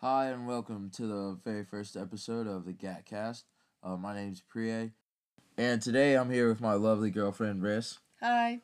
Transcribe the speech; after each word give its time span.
Hi, 0.00 0.26
and 0.26 0.46
welcome 0.46 0.90
to 0.90 1.08
the 1.08 1.38
very 1.44 1.64
first 1.64 1.96
episode 1.96 2.46
of 2.46 2.64
the 2.64 2.72
GatCast. 2.72 3.42
Uh, 3.82 3.96
my 3.96 4.14
name's 4.14 4.40
Priye, 4.40 4.92
and 5.56 5.82
today 5.82 6.14
I'm 6.14 6.30
here 6.30 6.48
with 6.48 6.60
my 6.60 6.74
lovely 6.74 7.10
girlfriend, 7.10 7.64
Ris. 7.64 7.98
Hi. 8.22 8.60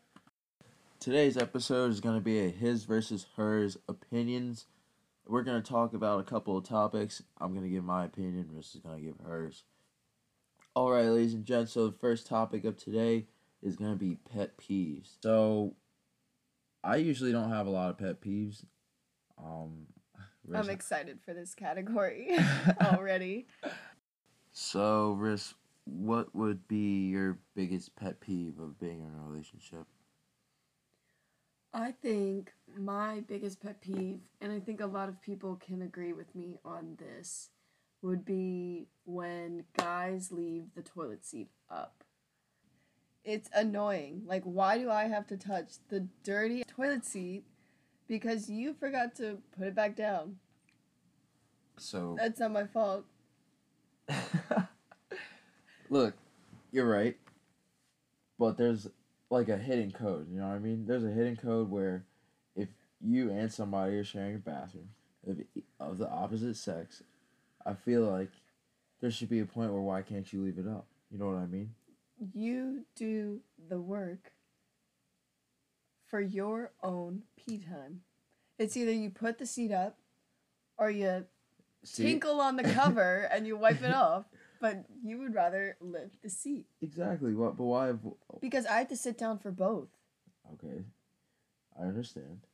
Today's 1.01 1.37
episode 1.37 1.91
is 1.91 1.99
going 1.99 2.15
to 2.15 2.21
be 2.21 2.39
a 2.39 2.51
his 2.51 2.85
versus 2.85 3.27
hers 3.37 3.77
opinions. 3.89 4.67
We're 5.27 5.43
going 5.43 5.61
to 5.61 5.69
talk 5.69 5.93
about 5.93 6.21
a 6.21 6.23
couple 6.23 6.57
of 6.57 6.69
topics. 6.69 7.20
I'm 7.41 7.51
going 7.51 7.64
to 7.64 7.69
give 7.69 7.82
my 7.82 8.05
opinion, 8.05 8.51
Ris 8.53 8.77
is 8.77 8.80
going 8.80 8.98
to 9.01 9.05
give 9.05 9.19
hers. 9.27 9.64
Alright, 10.77 11.07
ladies 11.07 11.35
and 11.35 11.45
gents, 11.45 11.73
so 11.73 11.89
the 11.89 11.98
first 11.98 12.29
topic 12.29 12.64
of 12.64 12.77
today 12.77 13.27
is 13.61 13.75
going 13.75 13.91
to 13.91 13.98
be 13.98 14.19
pet 14.32 14.57
peeves. 14.57 15.16
So, 15.21 15.75
I 16.85 16.95
usually 16.95 17.32
don't 17.32 17.51
have 17.51 17.66
a 17.66 17.71
lot 17.71 17.91
of 17.91 17.98
pet 17.98 18.21
peeves. 18.21 18.64
Um, 19.37 19.89
I'm 20.52 20.70
excited 20.70 21.20
for 21.24 21.32
this 21.32 21.54
category 21.54 22.38
already. 22.80 23.46
So, 24.52 25.12
Ris, 25.12 25.54
what 25.85 26.35
would 26.35 26.66
be 26.68 27.08
your 27.08 27.39
biggest 27.54 27.94
pet 27.96 28.21
peeve 28.21 28.58
of 28.58 28.79
being 28.79 29.00
in 29.00 29.12
a 29.18 29.29
relationship? 29.29 29.86
I 31.72 31.90
think 31.90 32.52
my 32.78 33.20
biggest 33.27 33.61
pet 33.61 33.80
peeve, 33.80 34.20
and 34.41 34.52
I 34.52 34.61
think 34.61 34.80
a 34.80 34.86
lot 34.86 35.08
of 35.08 35.20
people 35.20 35.56
can 35.56 35.83
agree 35.83 36.12
with 36.12 36.33
me 36.34 36.58
on 36.64 36.97
this, 36.98 37.50
would 38.00 38.24
be 38.24 38.86
when 39.05 39.64
guys 39.77 40.30
leave 40.30 40.66
the 40.77 40.83
toilet 40.83 41.24
seat 41.24 41.48
up. 41.69 42.05
It's 43.24 43.48
annoying. 43.55 44.22
Like, 44.27 44.42
why 44.44 44.78
do 44.78 44.91
I 44.91 45.05
have 45.05 45.27
to 45.28 45.36
touch 45.36 45.72
the 45.88 46.06
dirty 46.22 46.62
toilet 46.64 47.05
seat 47.05 47.44
because 48.08 48.48
you 48.48 48.75
forgot 48.75 49.14
to 49.17 49.39
put 49.56 49.67
it 49.69 49.75
back 49.75 49.97
down? 49.97 50.36
So, 51.77 52.17
That's 52.19 52.41
not 52.41 52.53
my 52.53 52.67
fault. 52.67 53.05
look, 55.91 56.14
you're 56.70 56.88
right, 56.88 57.16
but 58.38 58.56
there's 58.56 58.88
like 59.30 59.48
a 59.48 59.56
hidden 59.56 59.91
code. 59.91 60.28
You 60.30 60.41
know 60.41 60.48
what 60.48 60.55
I 60.55 60.58
mean? 60.58 60.84
There's 60.86 61.05
a 61.05 61.10
hidden 61.10 61.36
code 61.36 61.70
where 61.70 62.05
if 62.55 62.69
you 63.00 63.30
and 63.30 63.52
somebody 63.52 63.97
are 63.97 64.05
sharing 64.05 64.36
a 64.36 64.38
bathroom 64.38 64.88
of, 65.27 65.38
of 65.80 65.98
the 65.98 66.08
opposite 66.08 66.56
sex, 66.56 67.02
I 67.66 67.75
feel 67.75 68.02
like 68.02 68.30
there 69.00 69.10
should 69.10 69.30
be 69.30 69.41
a 69.41 69.47
point 69.47 69.72
where 69.72 69.80
why 69.80 70.02
can't 70.02 70.30
you 70.32 70.42
leave 70.42 70.58
it 70.58 70.69
up? 70.69 70.86
You 71.10 71.19
know 71.19 71.27
what 71.27 71.36
I 71.36 71.47
mean? 71.47 71.70
You 72.32 72.84
do 72.94 73.41
the 73.69 73.80
work 73.80 74.32
for 76.14 76.20
your 76.20 76.70
own 76.80 77.24
pee 77.36 77.58
time. 77.58 78.02
It's 78.56 78.76
either 78.76 78.92
you 78.92 79.10
put 79.10 79.38
the 79.38 79.46
seat 79.46 79.72
up 79.72 79.98
or 80.78 80.88
you 80.88 81.24
See, 81.82 82.04
tinkle 82.04 82.40
on 82.40 82.54
the 82.54 82.62
cover 82.62 83.28
and 83.32 83.48
you 83.48 83.56
wipe 83.56 83.82
it 83.82 83.92
off, 83.92 84.26
but 84.60 84.84
you 85.02 85.18
would 85.18 85.34
rather 85.34 85.76
lift 85.80 86.22
the 86.22 86.30
seat 86.30 86.66
exactly. 86.80 87.34
What? 87.34 87.56
But 87.56 87.64
why? 87.64 87.86
Have, 87.88 87.98
because 88.40 88.64
I 88.64 88.78
have 88.78 88.88
to 88.90 88.96
sit 88.96 89.18
down 89.18 89.40
for 89.40 89.50
both. 89.50 89.88
okay, 90.52 90.84
I 91.76 91.82
understand. 91.82 92.46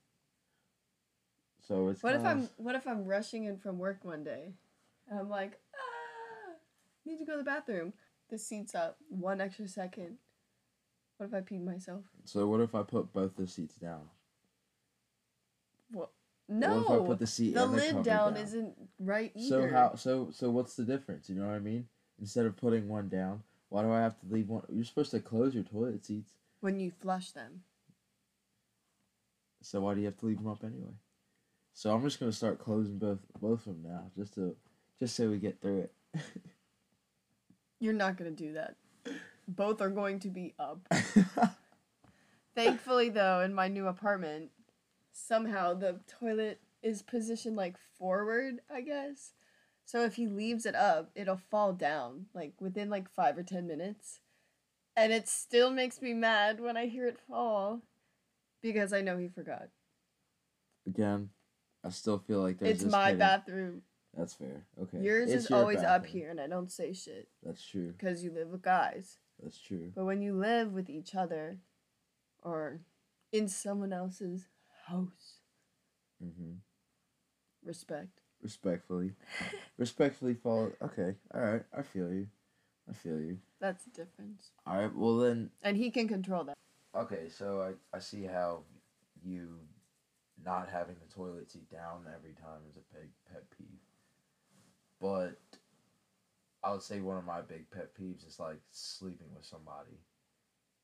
So 1.68 1.88
it's 1.88 2.02
What 2.02 2.14
if 2.14 2.24
I'm 2.24 2.48
what 2.56 2.76
if 2.76 2.86
I'm 2.86 3.04
rushing 3.04 3.44
in 3.44 3.58
from 3.58 3.78
work 3.78 4.06
one 4.06 4.24
day 4.24 4.54
and 5.10 5.20
I'm 5.20 5.28
like, 5.28 5.60
ah, 5.74 6.54
need 7.04 7.18
to 7.18 7.26
go 7.26 7.32
to 7.32 7.38
the 7.38 7.44
bathroom. 7.44 7.92
The 8.30 8.38
seat's 8.38 8.74
up 8.74 8.96
one 9.10 9.42
extra 9.42 9.68
second. 9.68 10.16
What 11.20 11.26
if 11.26 11.34
I 11.34 11.40
peed 11.42 11.62
myself? 11.62 12.00
So 12.24 12.46
what 12.46 12.62
if 12.62 12.74
I 12.74 12.82
put 12.82 13.12
both 13.12 13.36
the 13.36 13.46
seats 13.46 13.74
down? 13.74 14.08
No, 16.48 16.78
What 16.78 16.96
if 16.96 17.02
I 17.02 17.06
put 17.06 17.18
the 17.18 17.26
seat 17.26 17.52
the 17.54 17.66
lid 17.66 18.02
down, 18.02 18.32
down? 18.32 18.36
isn't 18.38 18.74
right 18.98 19.30
either. 19.34 19.68
So 19.68 19.68
how? 19.68 19.96
So 19.96 20.30
so 20.32 20.48
what's 20.48 20.76
the 20.76 20.82
difference? 20.84 21.28
You 21.28 21.34
know 21.34 21.46
what 21.46 21.56
I 21.56 21.58
mean? 21.58 21.88
Instead 22.18 22.46
of 22.46 22.56
putting 22.56 22.88
one 22.88 23.10
down, 23.10 23.42
why 23.68 23.82
do 23.82 23.92
I 23.92 24.00
have 24.00 24.18
to 24.20 24.26
leave 24.30 24.48
one? 24.48 24.62
You're 24.70 24.86
supposed 24.86 25.10
to 25.10 25.20
close 25.20 25.54
your 25.54 25.62
toilet 25.62 26.06
seats, 26.06 26.32
when 26.60 26.80
you 26.80 26.90
flush 26.90 27.32
them. 27.32 27.64
so 29.60 29.82
why 29.82 29.92
do 29.92 30.00
you 30.00 30.06
have 30.06 30.16
to 30.20 30.26
leave 30.26 30.38
them 30.38 30.48
up 30.48 30.64
anyway? 30.64 30.94
So 31.74 31.92
I'm 31.94 32.02
just 32.02 32.18
gonna 32.18 32.32
start 32.32 32.58
closing 32.58 32.96
both 32.96 33.18
both 33.42 33.66
of 33.66 33.82
them 33.82 33.84
now, 33.84 34.10
just 34.16 34.32
to 34.34 34.56
just 34.98 35.14
so 35.16 35.28
we 35.28 35.38
get 35.38 35.60
through 35.60 35.80
it. 35.80 35.92
You're 37.78 37.92
not 37.92 38.16
gonna 38.16 38.30
do 38.30 38.54
that. 38.54 38.76
Both 39.56 39.80
are 39.80 39.90
going 39.90 40.20
to 40.20 40.28
be 40.28 40.54
up. 40.58 40.86
Thankfully, 42.54 43.08
though, 43.08 43.40
in 43.40 43.54
my 43.54 43.68
new 43.68 43.86
apartment, 43.86 44.50
somehow 45.12 45.74
the 45.74 46.00
toilet 46.06 46.60
is 46.82 47.02
positioned 47.02 47.56
like 47.56 47.76
forward, 47.98 48.60
I 48.72 48.80
guess. 48.82 49.32
So 49.84 50.04
if 50.04 50.14
he 50.14 50.28
leaves 50.28 50.66
it 50.66 50.74
up, 50.76 51.10
it'll 51.14 51.36
fall 51.50 51.72
down 51.72 52.26
like 52.34 52.52
within 52.60 52.90
like 52.90 53.10
five 53.10 53.36
or 53.36 53.42
ten 53.42 53.66
minutes. 53.66 54.20
And 54.96 55.12
it 55.12 55.28
still 55.28 55.70
makes 55.70 56.00
me 56.00 56.12
mad 56.14 56.60
when 56.60 56.76
I 56.76 56.86
hear 56.86 57.06
it 57.06 57.18
fall 57.28 57.80
because 58.62 58.92
I 58.92 59.00
know 59.00 59.16
he 59.18 59.28
forgot. 59.28 59.68
Again, 60.86 61.30
I 61.84 61.90
still 61.90 62.18
feel 62.18 62.40
like 62.40 62.58
there's 62.58 62.82
it's 62.82 62.92
my 62.92 63.06
hidden- 63.06 63.18
bathroom. 63.18 63.82
That's 64.16 64.34
fair. 64.34 64.66
Okay. 64.82 64.98
Yours 65.02 65.30
It's 65.30 65.44
is 65.44 65.50
your 65.50 65.60
always 65.60 65.78
up 65.84 66.04
here, 66.04 66.30
and 66.30 66.40
I 66.40 66.48
don't 66.48 66.70
say 66.70 66.92
shit 66.92 67.28
That's 67.44 67.64
true. 67.64 67.92
because 67.96 68.24
you 68.24 68.32
live 68.32 68.48
with 68.48 68.60
guys. 68.60 69.18
That's 69.42 69.58
true. 69.60 69.92
But 69.94 70.04
when 70.04 70.22
you 70.22 70.34
live 70.34 70.72
with 70.72 70.90
each 70.90 71.14
other 71.14 71.58
or 72.42 72.80
in 73.32 73.48
someone 73.48 73.92
else's 73.92 74.48
house, 74.86 75.40
hmm 76.20 76.54
respect. 77.64 78.20
Respectfully, 78.42 79.12
respectfully 79.76 80.34
follow. 80.34 80.72
Okay. 80.82 81.14
All 81.34 81.40
right. 81.42 81.62
I 81.76 81.82
feel 81.82 82.10
you. 82.10 82.26
I 82.88 82.94
feel 82.94 83.20
you. 83.20 83.38
That's 83.60 83.84
the 83.84 83.90
difference. 83.90 84.50
All 84.66 84.78
right. 84.78 84.94
Well 84.94 85.18
then, 85.18 85.50
And 85.62 85.76
he 85.76 85.90
can 85.90 86.08
control 86.08 86.44
that. 86.44 86.56
Okay, 86.96 87.28
so 87.28 87.62
I, 87.62 87.96
I 87.96 88.00
see 88.00 88.24
how 88.24 88.62
you 89.22 89.58
not 90.44 90.68
having 90.68 90.96
the 91.06 91.14
toilet 91.14 91.50
seat 91.50 91.70
down 91.70 92.06
every 92.16 92.32
time 92.32 92.60
is 92.68 92.76
a 92.76 92.94
big 92.98 93.10
pet 93.30 93.44
peeve. 93.56 93.68
But 95.00 95.49
I 96.62 96.72
would 96.72 96.82
say 96.82 97.00
one 97.00 97.16
of 97.16 97.24
my 97.24 97.40
big 97.40 97.70
pet 97.70 97.94
peeves 97.94 98.26
is 98.26 98.38
like 98.38 98.60
sleeping 98.70 99.28
with 99.34 99.44
somebody. 99.44 99.98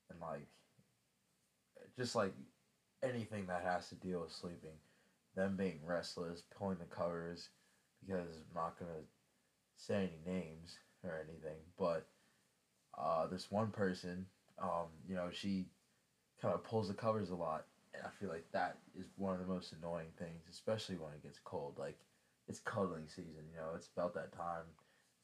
And 0.09 0.19
like 0.19 0.47
just 1.95 2.15
like 2.15 2.33
anything 3.03 3.47
that 3.47 3.63
has 3.63 3.89
to 3.89 3.95
deal 3.95 4.21
with 4.21 4.31
sleeping. 4.31 4.77
Them 5.35 5.55
being 5.55 5.79
restless, 5.85 6.43
pulling 6.57 6.79
the 6.79 6.85
covers 6.85 7.49
because 8.05 8.37
I'm 8.37 8.55
not 8.55 8.79
gonna 8.79 9.03
say 9.75 10.09
any 10.25 10.35
names 10.35 10.77
or 11.03 11.15
anything, 11.15 11.59
but 11.77 12.07
uh, 12.97 13.27
this 13.27 13.51
one 13.51 13.69
person, 13.69 14.25
um, 14.61 14.87
you 15.07 15.15
know, 15.15 15.29
she 15.31 15.67
kind 16.41 16.53
of 16.53 16.63
pulls 16.63 16.87
the 16.87 16.93
covers 16.93 17.29
a 17.29 17.35
lot, 17.35 17.65
and 17.93 18.03
I 18.03 18.09
feel 18.19 18.29
like 18.29 18.45
that 18.53 18.77
is 18.97 19.07
one 19.17 19.33
of 19.33 19.39
the 19.39 19.53
most 19.53 19.73
annoying 19.73 20.09
things, 20.17 20.43
especially 20.49 20.95
when 20.95 21.13
it 21.13 21.23
gets 21.23 21.39
cold. 21.43 21.75
Like, 21.77 21.97
it's 22.47 22.59
cuddling 22.59 23.07
season, 23.07 23.43
you 23.51 23.57
know, 23.57 23.71
it's 23.75 23.89
about 23.95 24.13
that 24.15 24.35
time. 24.35 24.65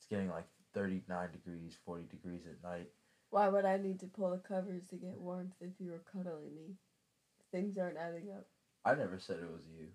It's 0.04 0.10
getting 0.10 0.30
like 0.30 0.48
39 0.74 1.30
degrees, 1.32 1.78
40 1.86 2.04
degrees 2.12 2.42
at 2.46 2.62
night. 2.70 2.90
Why 3.30 3.48
would 3.48 3.64
I 3.64 3.78
need 3.78 4.02
to 4.02 4.06
pull 4.08 4.32
the 4.32 4.38
covers 4.38 4.86
to 4.88 4.98
get 4.98 5.18
warmth 5.18 5.54
if 5.62 5.80
you 5.80 5.92
were 5.92 6.02
cuddling 6.12 6.54
me? 6.54 6.74
Things 7.54 7.78
aren't 7.78 7.96
adding 7.98 8.30
up. 8.36 8.46
I 8.84 8.96
never 8.96 9.18
said 9.18 9.38
it 9.38 9.50
was 9.50 9.64
you. 9.66 9.88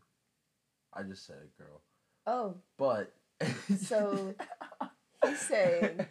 I 0.94 1.02
just 1.02 1.26
said 1.26 1.36
a 1.36 1.62
girl. 1.62 1.82
Oh, 2.26 2.54
But. 2.78 3.12
So, 3.78 4.34
he's 5.26 5.41
saying- 5.41 6.06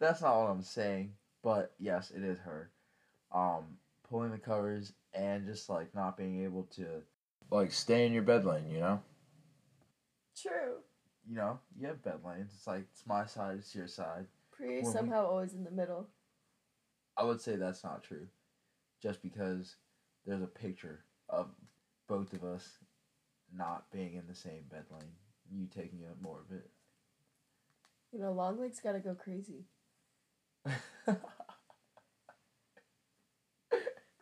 That's 0.00 0.20
not 0.20 0.36
what 0.40 0.50
I'm 0.50 0.62
saying, 0.62 1.12
but 1.44 1.72
yes, 1.78 2.10
it 2.10 2.24
is 2.24 2.38
her. 2.40 2.70
Um, 3.30 3.78
pulling 4.10 4.32
the 4.32 4.38
covers 4.38 4.92
and 5.12 5.46
just 5.46 5.68
like 5.70 5.94
not 5.94 6.16
being 6.16 6.42
able 6.42 6.64
to 6.74 6.86
like 7.52 7.70
stay 7.70 8.06
in 8.06 8.12
your 8.12 8.24
bed 8.24 8.44
lane, 8.44 8.68
you 8.72 8.80
know? 8.80 9.00
true. 10.36 10.78
You 11.28 11.36
know, 11.36 11.58
you 11.78 11.86
have 11.86 12.02
bed 12.02 12.20
lanes. 12.24 12.52
It's 12.54 12.66
like 12.66 12.86
it's 12.92 13.06
my 13.06 13.24
side, 13.26 13.56
it's 13.58 13.74
your 13.74 13.88
side. 13.88 14.26
Priye 14.52 14.82
Well, 14.82 14.92
we- 14.92 14.98
somehow 14.98 15.26
always 15.26 15.54
in 15.54 15.64
the 15.64 15.70
middle. 15.70 16.08
I 17.16 17.24
would 17.24 17.40
say 17.40 17.56
that's 17.56 17.84
not 17.84 18.02
true. 18.02 18.26
Just 19.00 19.22
because 19.22 19.76
there's 20.26 20.42
a 20.42 20.46
picture 20.46 21.04
of 21.28 21.50
both 22.08 22.32
of 22.32 22.44
us 22.44 22.78
not 23.52 23.90
being 23.90 24.14
in 24.14 24.26
the 24.26 24.34
same 24.34 24.64
bed 24.70 24.84
lane. 24.90 25.16
You 25.50 25.66
taking 25.66 26.04
up 26.06 26.20
more 26.20 26.40
of 26.40 26.56
it. 26.56 26.70
You 28.12 28.18
know, 28.20 28.32
long 28.32 28.58
legs 28.58 28.80
gotta 28.80 29.00
go 29.00 29.14
crazy. 29.14 29.64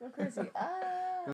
Go 0.01 0.09
crazy. 0.13 0.51
ah! 0.57 1.31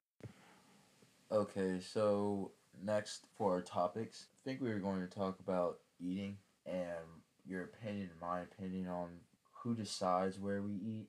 okay, 1.33 1.81
so 1.81 2.53
next 2.83 3.27
for 3.37 3.53
our 3.53 3.63
topics, 3.63 4.27
I 4.33 4.39
think 4.49 4.61
we 4.61 4.69
were 4.69 4.79
going 4.79 5.01
to 5.01 5.07
talk 5.07 5.39
about 5.41 5.79
eating 6.01 6.37
and 6.67 7.05
your 7.47 7.65
opinion 7.65 8.11
and 8.11 8.21
my 8.21 8.41
opinion 8.41 8.89
on 8.89 9.09
who 9.53 9.75
decides 9.75 10.39
where 10.39 10.63
we 10.63 10.73
eat 10.75 11.09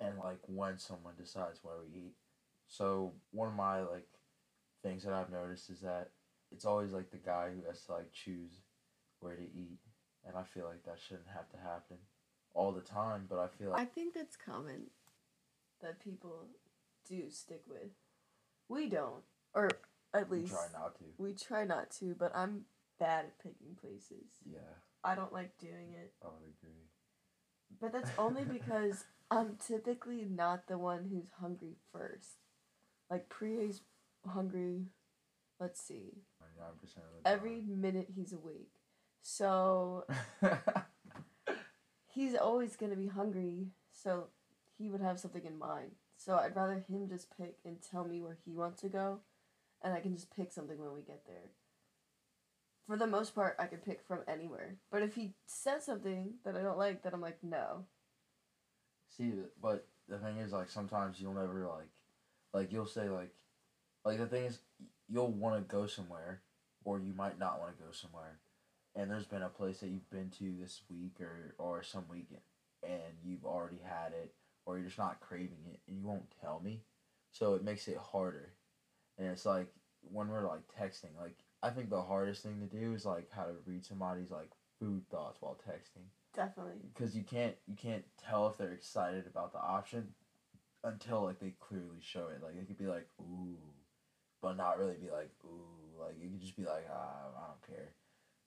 and 0.00 0.18
like 0.18 0.38
when 0.46 0.78
someone 0.78 1.14
decides 1.18 1.60
where 1.62 1.76
we 1.80 1.98
eat. 1.98 2.14
So 2.66 3.12
one 3.30 3.48
of 3.48 3.54
my 3.54 3.80
like 3.80 4.08
things 4.82 5.04
that 5.04 5.12
I've 5.12 5.30
noticed 5.30 5.70
is 5.70 5.80
that 5.80 6.10
it's 6.50 6.64
always 6.64 6.92
like 6.92 7.10
the 7.10 7.18
guy 7.18 7.50
who 7.54 7.66
has 7.68 7.84
to 7.84 7.92
like 7.92 8.12
choose 8.12 8.60
where 9.20 9.36
to 9.36 9.42
eat, 9.42 9.78
and 10.26 10.36
I 10.36 10.42
feel 10.42 10.66
like 10.66 10.82
that 10.84 10.98
shouldn't 11.00 11.28
have 11.34 11.48
to 11.50 11.56
happen 11.56 11.96
all 12.54 12.72
the 12.72 12.80
time. 12.80 13.26
But 13.28 13.38
I 13.38 13.46
feel 13.48 13.70
like 13.70 13.80
I 13.80 13.84
think 13.84 14.14
that's 14.14 14.36
common 14.36 14.90
that 15.80 16.02
people 16.02 16.46
do 17.08 17.30
stick 17.30 17.62
with. 17.68 17.90
We 18.68 18.88
don't, 18.88 19.22
or 19.54 19.70
at 20.14 20.30
we 20.30 20.38
least 20.38 20.52
try 20.52 20.66
not 20.72 20.98
to. 20.98 21.04
we 21.18 21.32
try 21.34 21.64
not 21.64 21.90
to. 21.98 22.14
But 22.18 22.32
I'm 22.34 22.62
bad 22.98 23.26
at 23.26 23.38
picking 23.38 23.76
places. 23.80 24.30
Yeah, 24.50 24.60
I 25.04 25.14
don't 25.14 25.32
like 25.32 25.58
doing 25.58 25.92
it. 25.94 26.12
I 26.22 26.26
would 26.26 26.48
agree. 26.58 26.88
But 27.80 27.92
that's 27.92 28.10
only 28.18 28.44
because 28.44 29.04
I'm 29.30 29.56
typically 29.66 30.24
not 30.24 30.66
the 30.68 30.78
one 30.78 31.08
who's 31.10 31.30
hungry 31.40 31.76
first. 31.92 32.36
Like 33.10 33.28
Priye's 33.28 33.80
hungry. 34.26 34.86
Let's 35.60 35.80
see. 35.80 36.22
Ninety 36.40 36.58
nine 36.58 36.78
percent 36.80 37.06
of 37.06 37.22
the 37.22 37.28
Every 37.28 37.62
minute 37.66 38.08
he's 38.14 38.32
awake. 38.32 38.72
So 39.22 40.04
he's 42.08 42.34
always 42.34 42.76
going 42.76 42.90
to 42.90 42.96
be 42.96 43.06
hungry, 43.06 43.68
so 43.92 44.26
he 44.76 44.90
would 44.90 45.00
have 45.00 45.20
something 45.20 45.44
in 45.44 45.58
mind. 45.58 45.92
So 46.16 46.36
I'd 46.36 46.56
rather 46.56 46.84
him 46.88 47.08
just 47.08 47.36
pick 47.36 47.56
and 47.64 47.76
tell 47.80 48.04
me 48.04 48.20
where 48.20 48.36
he 48.44 48.52
wants 48.52 48.80
to 48.82 48.88
go, 48.88 49.20
and 49.82 49.92
I 49.94 50.00
can 50.00 50.14
just 50.14 50.34
pick 50.34 50.52
something 50.52 50.78
when 50.78 50.94
we 50.94 51.02
get 51.02 51.26
there. 51.26 51.50
For 52.86 52.96
the 52.96 53.06
most 53.06 53.34
part, 53.34 53.56
I 53.58 53.66
can 53.66 53.78
pick 53.78 54.02
from 54.06 54.20
anywhere. 54.26 54.76
But 54.90 55.02
if 55.02 55.14
he 55.14 55.34
says 55.46 55.84
something 55.86 56.34
that 56.44 56.56
I 56.56 56.62
don't 56.62 56.78
like, 56.78 57.02
then 57.02 57.14
I'm 57.14 57.20
like, 57.20 57.38
no. 57.42 57.84
See, 59.16 59.32
but 59.60 59.86
the 60.08 60.18
thing 60.18 60.38
is, 60.38 60.52
like, 60.52 60.70
sometimes 60.70 61.20
you'll 61.20 61.34
never 61.34 61.66
like, 61.66 61.90
like 62.52 62.72
you'll 62.72 62.86
say 62.86 63.08
like, 63.08 63.32
like 64.04 64.18
the 64.18 64.26
thing 64.26 64.46
is, 64.46 64.58
you'll 65.08 65.30
want 65.30 65.56
to 65.56 65.74
go 65.74 65.86
somewhere, 65.86 66.42
or 66.84 66.98
you 66.98 67.12
might 67.14 67.38
not 67.38 67.60
want 67.60 67.76
to 67.76 67.82
go 67.82 67.92
somewhere, 67.92 68.40
and 68.96 69.10
there's 69.10 69.26
been 69.26 69.42
a 69.42 69.48
place 69.48 69.78
that 69.80 69.88
you've 69.88 70.10
been 70.10 70.30
to 70.38 70.52
this 70.58 70.80
week 70.90 71.20
or 71.20 71.54
or 71.58 71.82
some 71.82 72.04
weekend, 72.10 72.40
and 72.82 73.00
you've 73.22 73.44
already 73.44 73.80
had 73.84 74.12
it, 74.12 74.34
or 74.66 74.76
you're 74.76 74.86
just 74.86 74.98
not 74.98 75.20
craving 75.20 75.64
it, 75.72 75.80
and 75.86 75.96
you 75.96 76.04
won't 76.04 76.34
tell 76.40 76.60
me, 76.60 76.82
so 77.30 77.54
it 77.54 77.62
makes 77.62 77.86
it 77.86 77.96
harder, 77.96 78.54
and 79.22 79.30
it's 79.32 79.46
like 79.46 79.68
when 80.02 80.28
we're 80.28 80.46
like 80.46 80.62
texting, 80.78 81.16
like 81.20 81.36
I 81.62 81.70
think 81.70 81.90
the 81.90 82.02
hardest 82.02 82.42
thing 82.42 82.60
to 82.60 82.66
do 82.76 82.92
is 82.94 83.06
like 83.06 83.28
how 83.30 83.44
to 83.44 83.52
read 83.64 83.84
somebody's 83.84 84.30
like 84.30 84.50
food 84.80 85.04
thoughts 85.10 85.38
while 85.40 85.56
texting 85.68 86.06
Definitely. 86.34 86.74
because 86.92 87.16
you 87.16 87.22
can't 87.22 87.54
you 87.66 87.76
can't 87.76 88.04
tell 88.18 88.48
if 88.48 88.58
they're 88.58 88.72
excited 88.72 89.26
about 89.26 89.52
the 89.52 89.60
option 89.60 90.08
until 90.84 91.22
like 91.22 91.38
they 91.38 91.54
clearly 91.60 92.00
show 92.00 92.28
it. 92.28 92.42
Like 92.42 92.56
it 92.56 92.66
could 92.66 92.78
be 92.78 92.86
like 92.86 93.06
ooh, 93.20 93.58
but 94.42 94.56
not 94.56 94.78
really 94.78 94.96
be 95.00 95.10
like 95.10 95.30
ooh. 95.44 96.00
Like 96.00 96.16
it 96.20 96.32
could 96.32 96.40
just 96.40 96.56
be 96.56 96.64
like 96.64 96.86
ah, 96.92 97.30
I 97.36 97.46
don't 97.46 97.76
care. 97.76 97.92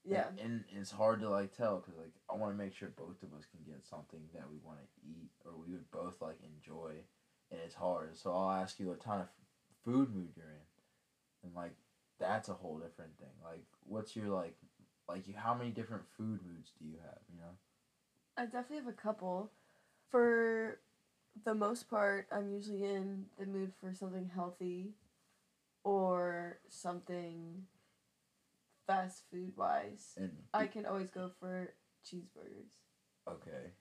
Yeah. 0.04 0.26
And, 0.30 0.40
and 0.40 0.64
it's 0.80 0.92
hard 0.92 1.22
to 1.22 1.30
like 1.30 1.56
tell 1.56 1.78
because 1.78 1.98
like 1.98 2.14
I 2.30 2.36
want 2.36 2.54
to 2.54 2.64
make 2.64 2.74
sure 2.76 2.90
both 2.90 3.24
of 3.24 3.34
us 3.38 3.46
can 3.50 3.62
get 3.66 3.86
something 3.86 4.20
that 4.34 4.50
we 4.50 4.58
want 4.64 4.80
to 4.80 5.08
eat 5.08 5.32
or 5.46 5.54
we 5.58 5.72
would 5.72 5.90
both 5.92 6.22
like 6.22 6.38
enjoy, 6.44 6.92
and 7.50 7.60
it's 7.66 7.76
hard. 7.76 8.18
So 8.18 8.32
I'll 8.34 8.62
ask 8.62 8.80
you 8.80 8.88
what 8.88 9.04
kind 9.04 9.22
of 9.22 9.28
food 9.84 10.14
mood 10.14 10.30
you're 10.36 10.46
in, 10.46 10.65
and 11.46 11.56
like 11.56 11.76
that's 12.20 12.50
a 12.50 12.54
whole 12.54 12.78
different 12.80 13.18
thing. 13.20 13.30
Like 13.44 13.64
what's 13.88 14.16
your 14.16 14.28
like 14.30 14.56
like 15.08 15.28
you 15.28 15.36
how 15.38 15.54
many 15.54 15.70
different 15.72 16.04
food 16.18 16.40
moods 16.46 16.72
do 16.80 16.86
you 16.86 16.98
have? 17.04 17.20
You 17.32 17.40
know. 17.40 17.54
I 18.38 18.46
definitely 18.46 18.78
have 18.78 18.88
a 18.88 18.94
couple. 18.94 19.52
For 20.12 20.80
the 21.44 21.54
most 21.56 21.90
part, 21.90 22.28
I'm 22.32 22.52
usually 22.54 22.84
in 22.86 23.26
the 23.40 23.46
mood 23.46 23.74
for 23.80 23.94
something 23.94 24.32
healthy 24.34 24.94
or 25.84 26.60
something 26.70 27.66
fast 28.88 29.24
food 29.32 29.54
wise. 29.58 30.14
And 30.18 30.32
I 30.54 30.68
can 30.68 30.86
always 30.86 31.10
go 31.12 31.32
for 31.40 31.74
cheeseburgers. 32.06 32.74
okay, 33.28 33.72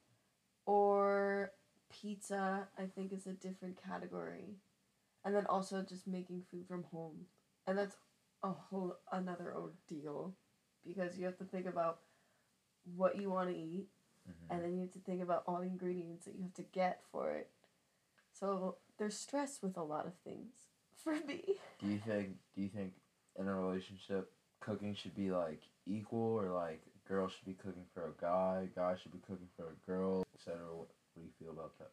Or 0.67 1.53
pizza, 1.91 2.69
I 2.79 2.87
think 2.87 3.13
is 3.13 3.27
a 3.27 3.33
different 3.33 3.81
category. 3.83 4.57
And 5.25 5.35
then 5.35 5.47
also 5.47 5.83
just 5.83 6.07
making 6.07 6.43
food 6.51 6.67
from 6.69 6.85
home. 6.93 7.27
And 7.67 7.79
that's 7.79 7.97
a 8.43 8.51
whole 8.53 8.97
another 9.11 9.55
ordeal 9.55 10.35
because 10.85 11.17
you 11.19 11.25
have 11.25 11.39
to 11.39 11.45
think 11.45 11.67
about 11.67 12.01
what 12.95 13.17
you 13.17 13.31
want 13.31 13.49
to 13.49 13.57
eat 13.57 13.89
Mhm. 14.29 14.51
and 14.51 14.63
then 14.63 14.75
you 14.75 14.83
have 14.83 14.93
to 14.93 14.99
think 15.01 15.23
about 15.23 15.43
all 15.47 15.61
the 15.61 15.67
ingredients 15.67 16.25
that 16.27 16.35
you 16.35 16.43
have 16.43 16.55
to 16.55 16.63
get 16.63 17.03
for 17.11 17.33
it. 17.33 17.51
So 18.33 18.79
there's 18.99 19.19
stress 19.19 19.63
with 19.63 19.77
a 19.77 19.83
lot 19.83 20.07
of 20.07 20.15
things 20.19 20.69
for 20.97 21.15
me. 21.15 21.59
do 21.79 21.87
you 21.87 21.99
think 22.01 22.39
do 22.55 22.63
you 22.63 22.69
think 22.69 22.95
in 23.37 23.49
a 23.49 23.55
relationship 23.55 24.33
cooking 24.61 24.95
should 24.95 25.15
be 25.15 25.31
like 25.31 25.63
equal 25.87 26.39
or 26.41 26.51
like 26.51 26.83
girl 27.07 27.29
should 27.29 27.45
be 27.45 27.55
cooking 27.55 27.87
for 27.93 28.09
a 28.09 28.13
guy, 28.21 28.69
guy 28.75 28.97
should 28.97 29.13
be 29.13 29.19
cooking 29.19 29.49
for 29.57 29.71
a 29.71 29.87
girl, 29.87 30.25
etc. 30.35 30.59
What, 30.75 30.89
what 31.15 31.17
do 31.17 31.23
you 31.23 31.33
feel 31.39 31.51
about 31.51 31.77
that? 31.79 31.91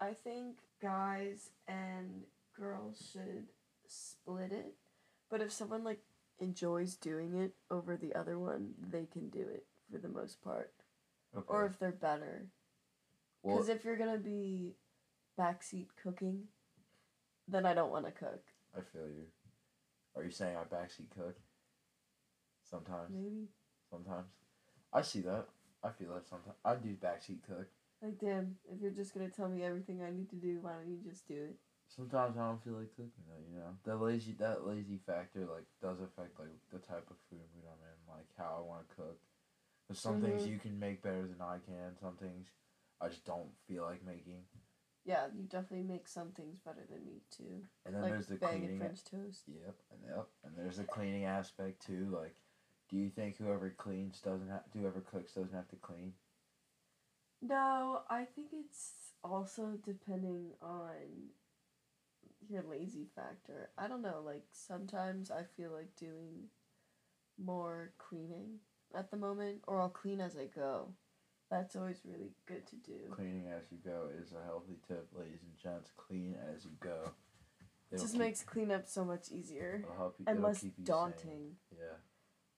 I 0.00 0.14
think 0.14 0.58
guys 0.80 1.50
and 1.68 2.24
girls 2.56 3.10
should 3.12 3.48
split 3.86 4.52
it, 4.52 4.74
but 5.30 5.40
if 5.40 5.52
someone 5.52 5.84
like 5.84 6.00
enjoys 6.40 6.96
doing 6.96 7.34
it 7.36 7.52
over 7.70 7.96
the 7.96 8.14
other 8.14 8.38
one, 8.38 8.74
they 8.90 9.06
can 9.06 9.28
do 9.28 9.40
it 9.40 9.66
for 9.90 9.98
the 9.98 10.08
most 10.08 10.42
part. 10.42 10.72
Okay. 11.36 11.44
Or 11.48 11.66
if 11.66 11.78
they're 11.78 11.92
better. 11.92 12.46
well, 13.42 13.56
Because 13.56 13.68
if 13.68 13.84
you're 13.84 13.96
gonna 13.96 14.18
be 14.18 14.74
backseat 15.38 15.86
cooking, 16.02 16.44
then 17.48 17.66
I 17.66 17.74
don't 17.74 17.90
want 17.90 18.06
to 18.06 18.12
cook. 18.12 18.42
I 18.76 18.80
feel 18.80 19.06
you. 19.08 19.24
Are 20.16 20.22
you 20.24 20.30
saying 20.30 20.56
I 20.56 20.64
backseat 20.64 21.10
cook? 21.16 21.36
Sometimes. 22.68 23.10
Maybe 23.10 23.48
Sometimes. 23.90 24.28
I 24.92 25.02
see 25.02 25.20
that. 25.22 25.46
I 25.82 25.90
feel 25.90 26.14
that 26.14 26.28
sometimes. 26.28 26.56
I 26.64 26.74
do 26.76 26.94
backseat 26.94 27.42
cook. 27.46 27.66
like 28.02 28.18
damn, 28.18 28.56
if 28.70 28.80
you're 28.80 28.90
just 28.90 29.14
gonna 29.14 29.28
tell 29.30 29.48
me 29.48 29.62
everything 29.62 30.02
I 30.02 30.10
need 30.10 30.28
to 30.30 30.36
do, 30.36 30.58
why 30.60 30.72
don't 30.72 30.88
you 30.90 30.98
just 31.08 31.26
do 31.26 31.34
it? 31.34 31.56
Sometimes 31.94 32.38
I 32.38 32.46
don't 32.46 32.62
feel 32.64 32.74
like 32.74 32.90
cooking 32.96 33.24
though, 33.28 33.44
you 33.52 33.58
know. 33.58 33.76
That 33.84 33.96
lazy 34.00 34.32
that 34.38 34.66
lazy 34.66 34.98
factor 35.06 35.40
like 35.40 35.66
does 35.82 36.00
affect 36.00 36.38
like 36.40 36.56
the 36.72 36.78
type 36.78 37.06
of 37.10 37.16
food 37.28 37.44
mood 37.54 37.68
I'm 37.68 37.82
in, 37.84 38.16
like 38.16 38.28
how 38.38 38.56
I 38.58 38.66
want 38.66 38.88
to 38.88 38.94
cook. 38.96 39.18
Cause 39.88 39.98
some 39.98 40.20
things 40.20 40.46
Mhm. 40.46 40.52
you 40.52 40.58
can 40.58 40.78
make 40.78 41.02
better 41.02 41.26
than 41.26 41.40
I 41.42 41.58
can. 41.58 41.98
Some 42.00 42.16
things 42.16 42.48
I 43.00 43.08
just 43.08 43.24
don't 43.26 43.50
feel 43.68 43.82
like 43.84 44.04
making. 44.06 44.44
Yeah, 45.04 45.26
you 45.36 45.42
definitely 45.44 45.82
make 45.86 46.06
some 46.06 46.30
things 46.30 46.60
better 46.60 46.84
than 46.88 47.04
me 47.04 47.20
too. 47.30 47.66
And 47.84 47.94
then 47.94 48.02
like 48.02 48.12
there's 48.12 48.26
the 48.26 48.36
cleaning. 48.36 48.78
French 48.78 49.04
toast. 49.04 49.42
Yep, 49.48 49.74
and 49.90 50.00
yep, 50.08 50.28
and 50.44 50.56
there's 50.56 50.76
the 50.78 50.84
cleaning 50.84 51.24
aspect 51.24 51.84
too. 51.84 52.06
Like, 52.10 52.36
do 52.88 52.96
you 52.96 53.10
think 53.10 53.36
whoever 53.36 53.68
cleans 53.70 54.20
doesn't 54.20 54.48
have, 54.48 54.62
whoever 54.72 55.00
cooks 55.00 55.32
doesn't 55.32 55.52
have 55.54 55.68
to 55.68 55.76
clean? 55.76 56.14
No, 57.42 58.02
I 58.08 58.24
think 58.24 58.48
it's 58.52 58.92
also 59.24 59.76
depending 59.84 60.52
on 60.62 61.32
your 62.48 62.62
lazy 62.68 63.06
factor. 63.14 63.70
I 63.78 63.88
don't 63.88 64.02
know, 64.02 64.22
like 64.24 64.44
sometimes 64.52 65.30
I 65.30 65.42
feel 65.56 65.70
like 65.70 65.94
doing 65.96 66.48
more 67.42 67.92
cleaning 67.98 68.58
at 68.94 69.10
the 69.10 69.16
moment, 69.16 69.62
or 69.66 69.80
I'll 69.80 69.88
clean 69.88 70.20
as 70.20 70.36
I 70.36 70.46
go. 70.46 70.88
That's 71.50 71.76
always 71.76 72.00
really 72.04 72.32
good 72.46 72.66
to 72.68 72.76
do. 72.76 72.98
Cleaning 73.10 73.46
as 73.48 73.64
you 73.70 73.78
go 73.84 74.08
is 74.18 74.32
a 74.32 74.42
healthy 74.44 74.78
tip, 74.88 75.08
ladies 75.14 75.40
and 75.42 75.56
gents. 75.62 75.90
Clean 75.96 76.34
as 76.54 76.64
you 76.64 76.70
go. 76.80 77.12
It 77.90 77.98
just 77.98 78.12
keep- 78.12 78.20
makes 78.20 78.42
cleanup 78.42 78.88
so 78.88 79.04
much 79.04 79.30
easier 79.30 79.80
it'll 79.84 79.96
help 79.96 80.16
you, 80.18 80.24
and 80.26 80.42
less 80.42 80.62
you 80.64 80.70
sane. 80.76 80.84
daunting. 80.84 81.56
Yeah. 81.70 81.96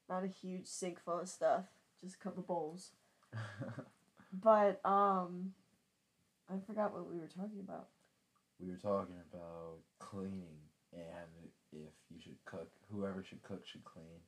Not 0.09 0.23
a 0.23 0.29
huge 0.29 0.67
sink 0.67 1.01
full 1.03 1.21
of 1.21 1.29
stuff, 1.29 1.65
just 2.01 2.15
a 2.17 2.19
couple 2.19 2.43
bowls. 2.43 2.93
But 4.43 4.81
um, 4.85 5.53
I 6.51 6.55
forgot 6.67 6.93
what 6.93 7.09
we 7.09 7.19
were 7.19 7.29
talking 7.29 7.61
about. 7.61 7.89
We 8.61 8.71
were 8.71 8.77
talking 8.77 9.17
about 9.33 9.79
cleaning 9.99 10.59
and 10.93 11.51
if 11.73 11.93
you 12.11 12.21
should 12.21 12.37
cook. 12.45 12.71
Whoever 12.91 13.23
should 13.23 13.43
cook 13.43 13.67
should 13.67 13.85
clean. 13.85 14.23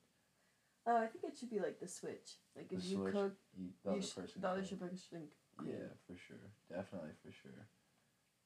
Oh, 0.87 0.97
I 0.97 1.07
think 1.07 1.25
it 1.25 1.37
should 1.39 1.51
be 1.51 1.59
like 1.61 1.81
the 1.81 1.89
switch. 1.89 2.39
Like 2.57 2.69
The 2.69 2.77
if 2.77 2.85
you 2.85 2.97
switch, 2.97 3.13
cook, 3.15 3.33
You, 3.57 3.69
the 3.85 3.91
you 3.91 3.97
other 3.97 4.07
sh- 4.07 4.15
person. 4.15 4.41
the 4.43 4.49
other 4.49 4.65
should 4.65 4.79
clean. 4.81 5.29
Yeah, 5.65 5.89
for 6.07 6.17
sure. 6.17 6.37
Definitely 6.71 7.11
for 7.25 7.33
sure. 7.33 7.67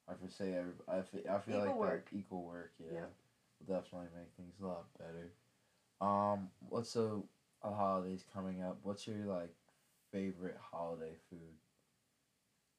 I 0.07 0.13
would 0.19 0.31
say 0.31 0.53
every, 0.53 0.73
I 0.87 1.01
feel, 1.01 1.21
I 1.29 1.39
feel 1.39 1.57
Equal 1.57 1.65
like 1.67 1.75
work. 1.75 2.09
that 2.09 2.17
equal 2.17 2.43
work, 2.43 2.71
yeah, 2.79 2.91
Yeah. 2.93 3.05
will 3.59 3.75
definitely 3.75 4.07
make 4.17 4.33
things 4.35 4.55
a 4.61 4.65
lot 4.67 4.85
better. 4.97 5.31
Um, 6.01 6.49
what's 6.67 6.89
so 6.89 7.25
a 7.61 7.71
holidays 7.73 8.25
coming 8.33 8.63
up? 8.63 8.79
What's 8.83 9.05
your 9.07 9.17
like 9.25 9.53
favorite 10.11 10.57
holiday 10.71 11.13
food? 11.29 11.55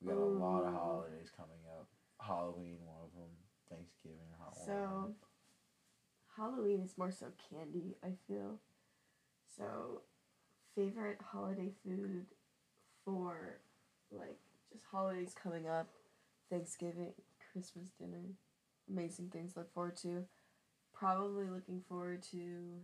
We 0.01 0.09
got 0.09 0.19
a 0.19 0.25
lot 0.25 0.65
of 0.65 0.73
holidays 0.75 1.31
coming 1.37 1.63
up. 1.79 1.87
Halloween, 2.27 2.79
one 2.85 3.05
of 3.05 3.13
them. 3.15 3.31
Thanksgiving, 3.69 4.19
hot 4.39 4.55
one. 4.57 4.79
of 4.79 5.15
Halloween 6.37 6.83
is 6.83 6.97
more 6.99 7.11
so 7.11 7.27
candy, 7.51 7.97
I 8.03 8.13
feel. 8.27 8.59
So, 9.57 10.03
favorite 10.75 11.19
holiday 11.23 11.73
food 11.85 12.27
for 13.05 13.61
like 14.11 14.39
just 14.73 14.85
holidays 14.91 15.35
coming 15.41 15.69
up, 15.69 15.89
Thanksgiving, 16.51 17.13
Christmas 17.53 17.89
dinner, 17.99 18.35
amazing 18.91 19.29
things 19.29 19.55
to 19.55 19.61
look 19.61 19.75
forward 19.75 19.97
to. 19.99 20.25
Probably 20.95 21.47
looking 21.47 21.83
forward 21.89 22.23
to 22.31 22.81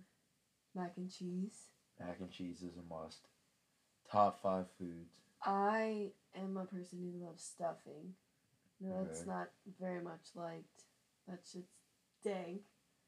Mac 0.74 0.94
and 0.96 1.10
cheese. 1.10 1.68
Mac 2.00 2.16
and 2.20 2.30
cheese 2.30 2.62
is 2.62 2.76
a 2.76 2.94
must. 2.94 3.28
Top 4.10 4.42
five 4.42 4.66
foods. 4.78 5.14
I 5.44 6.12
am 6.34 6.56
a 6.56 6.64
person 6.64 6.98
who 7.00 7.24
loves 7.24 7.42
stuffing. 7.42 8.14
No, 8.80 9.04
that's 9.04 9.20
Okay. 9.20 9.30
not 9.30 9.48
very 9.80 10.00
much 10.02 10.30
liked. 10.34 10.84
That 11.26 11.40
shit's 11.44 11.74
dank. 12.22 12.62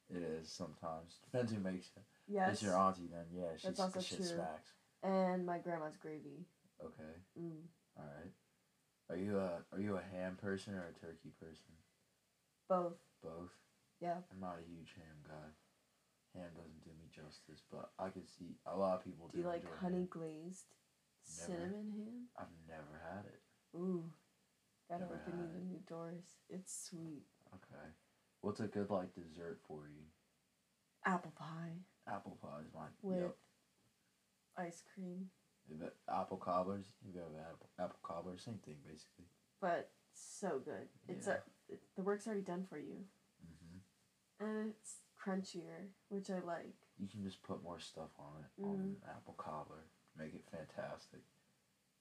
It 0.08 0.22
is 0.22 0.50
sometimes. 0.50 1.18
Depends 1.24 1.52
who 1.52 1.60
makes 1.60 1.86
it. 1.96 2.02
Yes. 2.26 2.52
it's 2.54 2.62
your 2.62 2.76
auntie, 2.76 3.06
then 3.10 3.26
yeah, 3.32 3.52
she's 3.56 3.62
That's 3.64 3.80
also 3.80 3.98
the 3.98 4.04
shit 4.04 4.18
true. 4.18 4.26
smacks. 4.26 4.72
And 5.02 5.46
my 5.46 5.58
grandma's 5.58 5.96
gravy. 5.96 6.46
Okay, 6.84 7.14
Mm. 7.38 7.66
all 7.96 8.04
right. 8.04 8.32
Are 9.08 9.16
you 9.16 9.38
a 9.38 9.64
are 9.72 9.80
you 9.80 9.96
a 9.96 10.02
ham 10.02 10.36
person 10.36 10.74
or 10.74 10.86
a 10.86 10.92
turkey 10.92 11.30
person? 11.40 11.74
Both. 12.68 12.98
Both. 13.22 13.50
Yeah. 14.00 14.22
I'm 14.30 14.40
not 14.40 14.58
a 14.58 14.62
huge 14.62 14.94
ham 14.94 15.22
guy. 15.26 15.50
Ham 16.34 16.50
doesn't 16.54 16.84
do 16.84 16.90
me 16.90 17.08
justice, 17.10 17.62
but 17.70 17.90
I 17.98 18.10
could 18.10 18.28
see 18.28 18.56
a 18.66 18.76
lot 18.76 18.94
of 18.98 19.04
people 19.04 19.26
Do 19.28 19.32
Do 19.38 19.38
you 19.42 19.46
like 19.48 19.64
honey 19.80 19.98
ham. 19.98 20.06
glazed 20.10 20.74
Never. 21.38 21.52
cinnamon 21.52 21.90
ham? 21.90 22.28
I've 22.38 22.54
never 22.68 23.00
had 23.14 23.24
it. 23.26 23.42
Ooh. 23.76 24.12
Gotta 24.90 25.02
Never 25.04 25.14
open 25.14 25.32
had 25.38 25.48
even 25.48 25.62
it. 25.62 25.72
new 25.72 25.80
doors. 25.88 26.24
It's 26.48 26.88
sweet. 26.90 27.22
Okay. 27.54 27.86
What's 28.40 28.58
a 28.60 28.66
good 28.66 28.90
like 28.90 29.14
dessert 29.14 29.60
for 29.68 29.88
you? 29.88 30.02
Apple 31.06 31.32
pie 31.38 31.78
Apple 32.08 32.36
pie 32.42 32.60
is 32.66 32.72
mine. 32.74 32.90
with 33.02 33.20
Yep. 33.22 33.36
ice 34.56 34.82
cream. 34.92 35.30
If 35.70 35.80
it- 35.80 35.96
Apple 36.08 36.38
cobblers. 36.38 36.92
You 37.02 37.12
have 37.20 37.34
apple, 37.36 37.70
apple 37.78 38.00
cobbler. 38.02 38.36
Same 38.36 38.58
thing 38.58 38.82
basically. 38.84 39.26
But 39.60 39.92
so 40.12 40.58
good. 40.58 40.88
It's 41.06 41.28
Yeah. 41.28 41.34
a 41.68 41.72
it, 41.74 41.94
the 41.94 42.02
work's 42.02 42.26
already 42.26 42.42
done 42.42 42.64
for 42.66 42.78
you. 42.78 43.06
hmm 43.40 43.78
And 44.44 44.70
it's 44.70 45.02
crunchier, 45.16 45.92
which 46.08 46.30
I 46.30 46.40
like. 46.40 46.74
You 46.98 47.06
can 47.06 47.22
just 47.22 47.42
put 47.44 47.62
more 47.62 47.78
stuff 47.78 48.10
on 48.18 48.42
it 48.44 48.62
on 48.64 48.96
Mhm. 48.96 49.08
apple 49.08 49.34
cobbler. 49.34 49.84
Make 50.16 50.34
it 50.34 50.44
fantastic. 50.50 51.22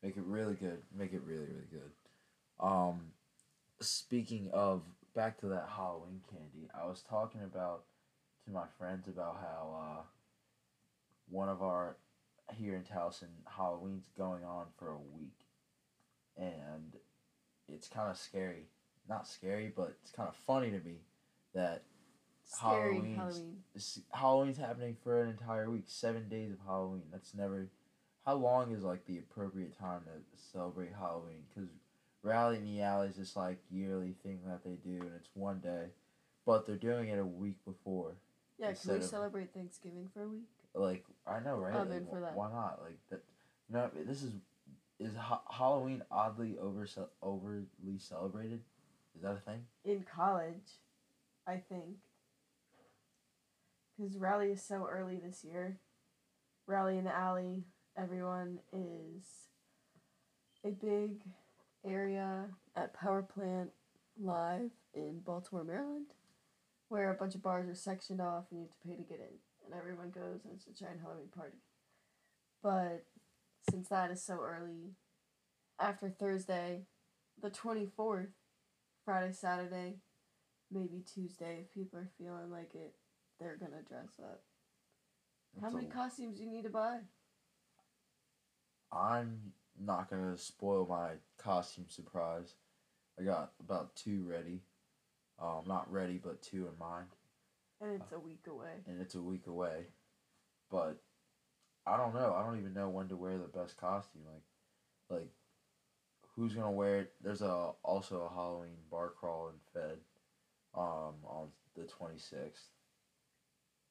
Make 0.01 0.17
it 0.17 0.23
really 0.23 0.55
good. 0.55 0.83
Make 0.91 1.13
it 1.13 1.21
really 1.21 1.45
really 1.45 1.67
good. 1.67 1.93
Um, 2.59 3.11
speaking 3.79 4.49
of 4.53 4.81
back 5.15 5.39
to 5.39 5.47
that 5.47 5.69
Halloween 5.75 6.21
candy, 6.29 6.69
I 6.73 6.87
was 6.87 7.01
talking 7.01 7.41
about 7.43 7.83
to 8.45 8.51
my 8.51 8.65
friends 8.77 9.07
about 9.07 9.37
how 9.41 9.75
uh, 9.99 10.01
one 11.29 11.49
of 11.49 11.61
our 11.61 11.95
here 12.55 12.75
in 12.75 12.81
Towson 12.83 13.27
Halloween's 13.45 14.09
going 14.17 14.43
on 14.43 14.65
for 14.77 14.89
a 14.89 14.97
week, 15.17 15.45
and 16.37 16.95
it's 17.67 17.87
kind 17.87 18.09
of 18.09 18.17
scary. 18.17 18.67
Not 19.07 19.27
scary, 19.27 19.71
but 19.75 19.95
it's 20.01 20.11
kind 20.11 20.29
of 20.29 20.35
funny 20.35 20.69
to 20.71 20.79
me 20.79 20.97
that 21.53 21.83
Scary 22.43 22.95
Halloween's- 22.95 23.17
Halloween. 23.17 23.63
Halloween's 24.11 24.57
happening 24.57 24.97
for 25.03 25.21
an 25.21 25.29
entire 25.29 25.69
week, 25.69 25.85
seven 25.87 26.27
days 26.29 26.51
of 26.51 26.57
Halloween. 26.65 27.03
That's 27.11 27.33
never. 27.33 27.67
How 28.25 28.35
long 28.35 28.71
is 28.71 28.83
like 28.83 29.05
the 29.05 29.17
appropriate 29.17 29.77
time 29.79 30.01
to 30.05 30.41
celebrate 30.51 30.91
Halloween? 30.93 31.43
Because 31.53 31.69
Rally 32.21 32.57
in 32.57 32.65
the 32.65 32.81
Alley 32.81 33.07
is 33.07 33.15
this 33.15 33.35
like 33.35 33.59
yearly 33.71 34.15
thing 34.23 34.39
that 34.45 34.63
they 34.63 34.75
do, 34.83 34.99
and 34.99 35.11
it's 35.15 35.29
one 35.33 35.59
day, 35.59 35.87
but 36.45 36.65
they're 36.65 36.75
doing 36.75 37.09
it 37.09 37.19
a 37.19 37.25
week 37.25 37.63
before. 37.65 38.15
Yeah, 38.59 38.73
can 38.73 38.91
we 38.91 38.97
of- 38.97 39.03
celebrate 39.03 39.53
Thanksgiving 39.53 40.09
for 40.13 40.23
a 40.23 40.27
week? 40.27 40.49
Like 40.73 41.05
I 41.25 41.39
know, 41.39 41.57
right? 41.57 41.73
Oh, 41.75 41.79
I'm 41.79 41.89
Like, 41.89 41.99
in 41.99 42.07
for 42.07 42.19
that. 42.19 42.35
Why 42.35 42.51
not? 42.51 42.79
Like 42.83 42.99
that. 43.09 43.23
You 43.69 43.75
know, 43.75 43.89
this 44.05 44.23
is 44.23 44.33
is 44.99 45.15
ha- 45.15 45.41
Halloween 45.49 46.03
oddly 46.11 46.57
over 46.59 46.87
overly 47.21 47.97
celebrated. 47.97 48.61
Is 49.15 49.23
that 49.23 49.31
a 49.31 49.39
thing? 49.39 49.65
In 49.85 50.03
college, 50.03 50.79
I 51.47 51.57
think. 51.57 51.97
Because 53.97 54.17
Rally 54.17 54.51
is 54.51 54.63
so 54.63 54.87
early 54.89 55.17
this 55.17 55.43
year. 55.43 55.79
Rally 56.67 56.97
in 56.97 57.05
the 57.05 57.15
Alley, 57.15 57.63
everyone 57.97 58.59
is 58.71 59.23
a 60.63 60.69
big 60.69 61.21
area 61.85 62.45
at 62.75 62.93
Power 62.93 63.21
Plant 63.21 63.71
Live 64.21 64.71
in 64.93 65.19
Baltimore, 65.19 65.63
Maryland, 65.63 66.07
where 66.89 67.11
a 67.11 67.15
bunch 67.15 67.35
of 67.35 67.41
bars 67.41 67.69
are 67.69 67.75
sectioned 67.75 68.21
off 68.21 68.45
and 68.51 68.59
you 68.59 68.65
have 68.67 68.71
to 68.79 68.87
pay 68.87 68.95
to 68.95 69.09
get 69.09 69.19
in. 69.19 69.37
And 69.65 69.73
everyone 69.79 70.09
goes 70.09 70.41
and 70.43 70.53
it's 70.55 70.67
a 70.67 70.83
giant 70.83 71.01
Halloween 71.01 71.29
party. 71.35 71.57
But 72.61 73.05
since 73.69 73.87
that 73.89 74.11
is 74.11 74.21
so 74.23 74.39
early, 74.41 74.95
after 75.79 76.09
Thursday, 76.09 76.83
the 77.41 77.49
24th, 77.49 78.33
Friday, 79.05 79.31
Saturday, 79.31 79.95
maybe 80.71 81.03
Tuesday, 81.13 81.59
if 81.61 81.73
people 81.73 81.99
are 81.99 82.09
feeling 82.17 82.51
like 82.51 82.75
it, 82.75 82.93
they're 83.39 83.57
gonna 83.57 83.81
dress 83.87 84.19
up. 84.21 84.41
How 85.61 85.69
many 85.69 85.87
a- 85.87 85.91
costumes 85.91 86.37
do 86.37 86.43
you 86.43 86.49
need 86.49 86.63
to 86.63 86.69
buy? 86.69 86.99
I'm 88.91 89.53
not 89.77 90.09
gonna 90.09 90.37
spoil 90.37 90.85
my 90.89 91.11
costume 91.37 91.85
surprise. 91.89 92.53
I 93.19 93.23
got 93.23 93.51
about 93.59 93.95
two 93.95 94.23
ready. 94.27 94.61
Um, 95.41 95.63
not 95.67 95.91
ready, 95.91 96.17
but 96.21 96.41
two 96.41 96.67
in 96.67 96.77
mind, 96.77 97.07
And 97.81 97.93
it's 98.01 98.11
a 98.11 98.19
week 98.19 98.45
away. 98.47 98.73
and 98.87 98.99
it's 99.01 99.15
a 99.15 99.21
week 99.21 99.47
away. 99.47 99.85
But 100.69 100.97
I 101.85 101.95
don't 101.97 102.13
know. 102.13 102.33
I 102.35 102.43
don't 102.43 102.59
even 102.59 102.73
know 102.73 102.89
when 102.89 103.07
to 103.07 103.15
wear 103.15 103.37
the 103.37 103.45
best 103.47 103.77
costume. 103.77 104.23
Like, 104.25 105.19
like 105.19 105.29
who's 106.35 106.53
gonna 106.53 106.71
wear 106.71 106.99
it? 107.01 107.13
There's 107.21 107.41
a 107.41 107.71
also 107.83 108.21
a 108.21 108.33
Halloween 108.33 108.77
bar 108.91 109.09
crawl 109.17 109.49
in 109.49 109.55
Fed, 109.73 109.97
um, 110.75 111.15
on 111.25 111.47
the 111.75 111.83
twenty 111.83 112.19
sixth. 112.19 112.65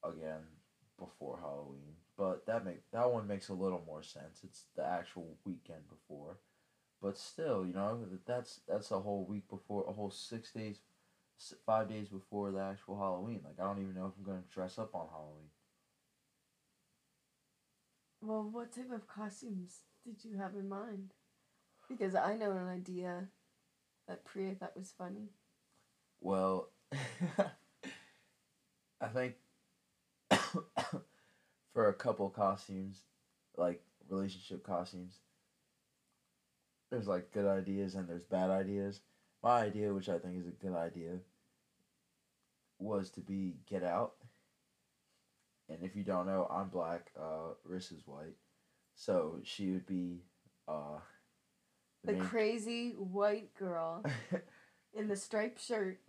Again, 0.03 0.41
before 0.97 1.39
Halloween, 1.41 1.95
but 2.19 2.45
that 2.47 2.65
make 2.65 2.81
that 2.91 3.11
one 3.11 3.27
makes 3.27 3.49
a 3.49 3.55
little 3.55 3.83
more 3.87 4.03
sense. 4.03 4.41
It's 4.43 4.65
the 4.77 4.85
actual 4.85 5.37
weekend 5.45 5.89
before, 5.89 6.39
but 7.01 7.17
still, 7.17 7.65
you 7.65 7.73
know, 7.73 8.05
that- 8.05 8.25
that's 8.27 8.57
that's 8.67 8.91
a 8.91 8.99
whole 9.01 9.25
week 9.25 9.49
before, 9.49 9.85
a 9.87 9.93
whole 9.93 10.11
six 10.11 10.51
days, 10.53 10.81
five 11.65 11.89
days 11.89 12.09
before 12.09 12.51
the 12.51 12.61
actual 12.61 12.97
Halloween. 12.99 13.43
Like 13.45 13.59
I 13.59 13.63
don't 13.63 13.81
even 13.81 13.95
know 13.95 14.07
if 14.07 14.13
I'm 14.17 14.25
gonna 14.25 14.43
dress 14.53 14.79
up 14.79 14.95
on 14.95 15.09
Halloween. 15.09 15.51
Well, 18.21 18.43
what 18.49 18.71
type 18.73 18.91
of 18.91 19.07
costumes 19.07 19.83
did 20.05 20.23
you 20.23 20.37
have 20.37 20.55
in 20.55 20.69
mind? 20.69 21.13
Because 21.89 22.15
I 22.15 22.35
know 22.35 22.51
an 22.51 22.67
idea 22.67 23.29
that 24.07 24.25
Priye 24.25 24.57
thought 24.57 24.77
was 24.77 24.91
funny. 24.97 25.29
Well, 26.21 26.69
I 29.01 29.07
think 29.13 29.35
for 31.79 31.87
a 31.87 31.93
couple 31.93 32.29
costumes, 32.29 33.03
like 33.55 33.81
relationship 34.09 34.65
costumes, 34.65 35.13
there's 36.91 37.07
like 37.07 37.31
good 37.31 37.45
ideas 37.45 37.95
and 37.95 38.05
there's 38.05 38.25
bad 38.25 38.49
ideas. 38.49 38.99
My 39.41 39.61
idea, 39.61 39.93
which 39.93 40.09
I 40.09 40.17
think 40.19 40.37
is 40.37 40.45
a 40.45 40.49
good 40.65 40.75
idea, 40.75 41.11
was 42.79 43.09
to 43.11 43.21
be 43.21 43.55
Get 43.65 43.85
Out. 43.85 44.15
And 45.69 45.77
if 45.81 45.95
you 45.95 46.03
don't 46.03 46.25
know, 46.27 46.51
I'm 46.53 46.67
black. 46.67 47.11
Uh, 47.17 47.53
Ris 47.63 47.93
is 47.93 48.05
white, 48.05 48.35
so 48.93 49.37
she 49.45 49.71
would 49.71 49.85
be 49.87 50.23
uh, 50.67 50.99
The 52.03 52.11
main- 52.11 52.21
crazy 52.25 52.89
white 52.97 53.55
girl 53.55 54.03
in 54.93 55.07
the 55.07 55.15
striped 55.15 55.63
shirt. 55.63 56.01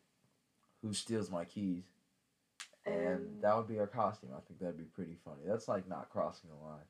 who 0.82 0.92
steals 0.92 1.30
my 1.30 1.44
keys. 1.44 1.84
And 2.90 3.06
And 3.06 3.42
that 3.42 3.56
would 3.56 3.68
be 3.68 3.78
our 3.78 3.86
costume. 3.86 4.30
I 4.36 4.40
think 4.46 4.60
that'd 4.60 4.78
be 4.78 4.84
pretty 4.84 5.16
funny. 5.24 5.42
That's 5.46 5.68
like 5.68 5.88
not 5.88 6.10
crossing 6.10 6.50
the 6.50 6.56
line. 6.66 6.84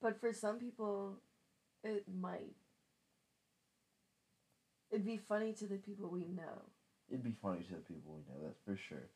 but 0.00 0.20
for 0.20 0.32
some 0.32 0.58
people, 0.58 1.18
it 1.84 2.04
might. 2.20 2.56
It'd 4.90 5.06
be 5.06 5.16
funny 5.16 5.52
to 5.54 5.66
the 5.66 5.76
people 5.76 6.08
we 6.10 6.26
know. 6.26 6.62
It'd 7.08 7.22
be 7.24 7.32
funny 7.40 7.62
to 7.62 7.70
the 7.74 7.80
people 7.80 8.12
we 8.14 8.20
know, 8.32 8.40
that's 8.44 8.60
for 8.64 8.76
sure. 8.76 9.08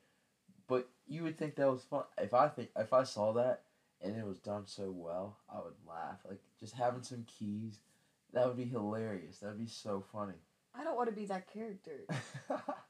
But 0.69 0.89
you 1.07 1.23
would 1.23 1.39
think 1.39 1.57
that 1.57 1.71
was 1.71 1.83
fun. 1.85 2.05
If 2.19 2.35
I 2.35 2.49
think 2.49 2.71
if 2.77 2.93
I 2.93 3.05
saw 3.05 3.33
that 3.35 3.63
and 4.03 4.17
it 4.17 4.27
was 4.27 4.39
done 4.39 4.67
so 4.67 4.91
well, 4.95 5.37
I 5.53 5.57
would 5.59 5.75
laugh. 5.89 6.19
Like 6.29 6.41
just 6.59 6.75
having 6.75 7.03
some 7.03 7.25
keys, 7.27 7.79
that 8.33 8.47
would 8.47 8.57
be 8.57 8.65
hilarious. 8.65 9.39
That'd 9.39 9.59
be 9.59 9.67
so 9.67 10.05
funny. 10.13 10.35
I 10.75 10.85
don't 10.85 10.97
want 10.97 11.09
to 11.09 11.15
be 11.15 11.27
that 11.27 11.53
character. 11.53 12.07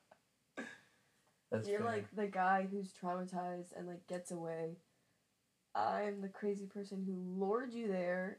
that's 1.50 1.68
You're 1.68 1.80
fair. 1.80 1.88
like 1.88 2.06
the 2.14 2.26
guy 2.26 2.66
who's 2.70 2.92
traumatized 2.92 3.76
and 3.76 3.86
like 3.86 4.06
gets 4.06 4.30
away. 4.30 4.76
I'm 5.74 6.20
the 6.22 6.28
crazy 6.28 6.66
person 6.66 7.02
who 7.06 7.38
lured 7.38 7.72
you 7.72 7.88
there, 7.88 8.38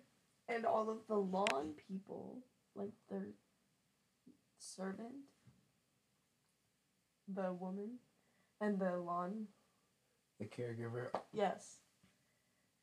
and 0.49 0.65
all 0.65 0.89
of 0.89 0.97
the 1.07 1.17
lawn 1.17 1.73
people, 1.87 2.39
like 2.75 2.93
their 3.09 3.27
servant, 4.57 5.13
the 7.27 7.53
woman, 7.53 7.99
and 8.59 8.79
the 8.79 8.97
lawn. 8.97 9.47
the 10.39 10.45
caregiver. 10.45 11.09
Yes. 11.31 11.77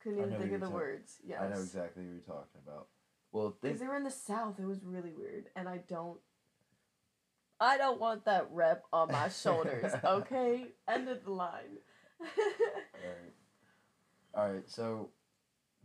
Couldn't 0.03 0.21
even 0.21 0.39
think 0.39 0.53
of 0.53 0.61
the 0.61 0.67
you're 0.67 0.75
words. 0.75 1.19
Yes. 1.27 1.41
I 1.43 1.49
know 1.49 1.61
exactly 1.61 2.05
what 2.05 2.13
you're 2.13 2.21
talking 2.37 2.61
about. 2.67 2.89
Well, 3.33 3.57
Because 3.61 3.79
think 3.79 3.81
they 3.81 3.87
were 3.89 3.97
in 3.97 4.05
the 4.05 4.11
south, 4.11 4.61
it 4.61 4.67
was 4.67 4.85
really 4.85 5.13
weird, 5.13 5.47
and 5.57 5.69
I 5.69 5.79
don't. 5.89 6.21
I 7.61 7.79
don't 7.79 8.01
want 8.01 8.25
that 8.25 8.49
rep 8.51 8.85
on 8.93 9.11
my 9.13 9.29
shoulders. 9.29 9.93
Okay, 10.05 10.67
end 10.89 11.09
of 11.09 11.25
the 11.25 11.31
line. 11.31 11.79
Alright. 12.21 13.35
Alright, 14.37 14.69
so 14.69 15.11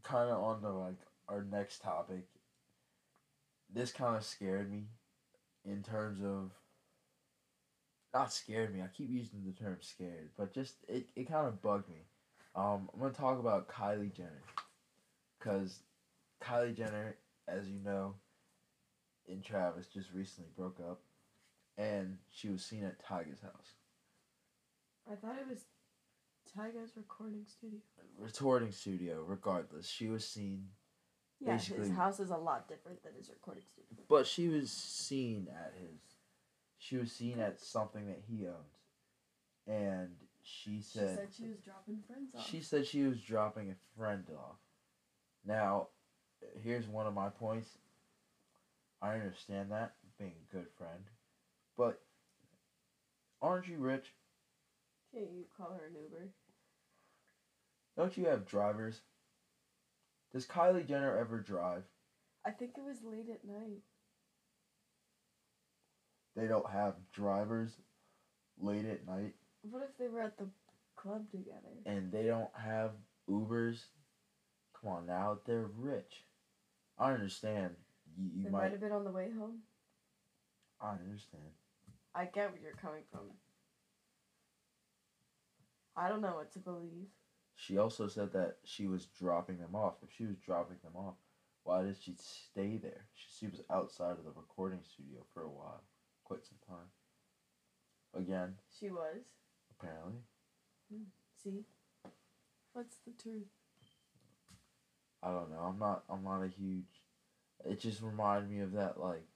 kinda 0.07 0.33
on 0.33 0.61
to 0.61 0.69
like 0.71 0.99
our 1.27 1.43
next 1.43 1.81
topic. 1.81 2.27
This 3.73 3.91
kinda 3.91 4.21
scared 4.21 4.71
me 4.71 4.87
in 5.65 5.83
terms 5.83 6.21
of 6.23 6.51
not 8.13 8.33
scared 8.33 8.73
me, 8.73 8.81
I 8.81 8.87
keep 8.87 9.09
using 9.09 9.43
the 9.45 9.51
term 9.51 9.77
scared, 9.81 10.31
but 10.35 10.53
just 10.53 10.75
it, 10.87 11.09
it 11.15 11.27
kinda 11.27 11.53
bugged 11.61 11.89
me. 11.89 12.07
Um 12.55 12.89
I'm 12.93 12.99
gonna 12.99 13.13
talk 13.13 13.39
about 13.39 13.69
Kylie 13.69 14.13
Jenner. 14.13 14.43
Cause 15.39 15.79
Kylie 16.41 16.75
Jenner, 16.75 17.15
as 17.47 17.69
you 17.69 17.79
know, 17.79 18.15
and 19.29 19.43
Travis 19.43 19.87
just 19.87 20.11
recently 20.11 20.49
broke 20.57 20.79
up 20.79 21.01
and 21.79 22.17
she 22.29 22.49
was 22.49 22.63
seen 22.63 22.83
at 22.83 23.03
Tyga's 23.03 23.39
house. 23.41 23.75
I 25.09 25.15
thought 25.15 25.37
it 25.39 25.47
was 25.47 25.63
Tyga's 26.55 26.91
recording 26.97 27.45
studio. 27.47 27.79
Recording 28.17 28.71
studio, 28.71 29.23
regardless. 29.25 29.87
She 29.87 30.07
was 30.07 30.27
seen 30.27 30.67
Yeah, 31.41 31.53
Basically- 31.53 31.87
his 31.87 31.95
house 31.95 32.19
is 32.19 32.31
a 32.31 32.37
lot 32.37 32.67
different 32.67 33.01
than 33.01 33.13
his 33.13 33.29
recording 33.29 33.63
studio. 33.63 34.03
But 34.09 34.27
she 34.27 34.49
was 34.49 34.69
seen 34.69 35.47
at 35.47 35.73
his. 35.73 36.01
She 36.77 36.97
was 36.97 37.13
seen 37.13 37.39
at 37.39 37.61
something 37.61 38.07
that 38.07 38.19
he 38.27 38.45
owns, 38.45 38.77
and 39.65 40.17
she 40.41 40.81
said. 40.81 41.11
She 41.11 41.15
said 41.15 41.33
she 41.33 41.47
was 41.47 41.59
dropping 41.61 42.01
friends 42.01 42.35
off. 42.35 42.45
she 42.45 42.59
said 42.61 42.85
she 42.85 43.03
was 43.03 43.21
dropping 43.21 43.71
a 43.71 43.75
friend 43.95 44.29
off. 44.31 44.59
Now, 45.45 45.87
here's 46.61 46.89
one 46.89 47.07
of 47.07 47.13
my 47.13 47.29
points. 47.29 47.77
I 49.01 49.13
understand 49.13 49.71
that 49.71 49.95
being 50.17 50.35
a 50.49 50.53
good 50.53 50.69
friend, 50.71 51.09
but 51.79 52.01
aren't 53.41 53.69
you 53.69 53.77
rich? 53.77 54.13
Can't 55.13 55.31
you 55.31 55.45
call 55.57 55.69
her 55.69 55.85
an 55.85 55.95
Uber? 55.95 56.27
Don't 57.95 58.17
you 58.17 58.25
have 58.25 58.45
drivers? 58.45 58.99
Does 60.33 60.45
Kylie 60.45 60.85
Jenner 60.85 61.17
ever 61.17 61.39
drive? 61.39 61.83
I 62.45 62.51
think 62.51 62.71
it 62.77 62.83
was 62.83 62.97
late 63.01 63.29
at 63.31 63.47
night. 63.47 63.79
They 66.35 66.47
don't 66.47 66.69
have 66.69 66.95
drivers 67.13 67.71
late 68.59 68.85
at 68.85 69.07
night. 69.07 69.33
What 69.61 69.81
if 69.83 69.97
they 69.97 70.07
were 70.09 70.21
at 70.21 70.37
the 70.37 70.49
club 70.97 71.31
together? 71.31 71.79
and 71.85 72.11
they 72.11 72.23
don't 72.23 72.51
have 72.53 72.91
Ubers. 73.29 73.85
Come 74.79 74.91
on 74.91 75.05
now, 75.05 75.39
they're 75.45 75.69
rich. 75.77 76.25
I 76.97 77.13
understand. 77.13 77.75
You, 78.17 78.29
you 78.35 78.43
they 78.43 78.49
might. 78.49 78.63
might 78.63 78.71
have 78.71 78.81
been 78.81 78.91
on 78.91 79.05
the 79.05 79.11
way 79.11 79.29
home. 79.31 79.59
I 80.81 80.91
understand. 80.91 81.51
I 82.15 82.25
get 82.25 82.51
where 82.51 82.61
you're 82.61 82.73
coming 82.73 83.03
from. 83.11 83.21
I 85.95 86.09
don't 86.09 86.21
know 86.21 86.35
what 86.35 86.51
to 86.53 86.59
believe. 86.59 87.07
She 87.55 87.77
also 87.77 88.07
said 88.07 88.31
that 88.33 88.57
she 88.63 88.87
was 88.87 89.05
dropping 89.05 89.57
them 89.57 89.75
off. 89.75 89.95
If 90.01 90.09
she 90.17 90.25
was 90.25 90.37
dropping 90.37 90.77
them 90.83 90.95
off, 90.95 91.15
why 91.63 91.83
did 91.83 91.97
she 92.01 92.15
stay 92.15 92.77
there? 92.77 93.05
She, 93.13 93.27
she 93.39 93.47
was 93.47 93.61
outside 93.69 94.11
of 94.17 94.23
the 94.23 94.31
recording 94.35 94.79
studio 94.81 95.19
for 95.33 95.43
a 95.43 95.49
while, 95.49 95.83
quite 96.23 96.45
some 96.45 96.57
time. 96.67 96.87
Again, 98.15 98.55
She 98.79 98.89
was. 98.89 99.21
apparently, 99.77 100.21
hmm. 100.91 101.03
See? 101.43 101.65
What's 102.73 102.97
the 103.05 103.11
truth? 103.21 103.47
I 105.21 105.31
don't 105.31 105.51
know. 105.51 105.59
I'm 105.59 105.77
not. 105.79 106.03
I'm 106.09 106.23
not 106.23 106.43
a 106.43 106.47
huge. 106.47 107.03
It 107.65 107.79
just 107.81 108.01
reminded 108.01 108.49
me 108.49 108.61
of 108.61 108.71
that 108.73 108.99
like. 108.99 109.27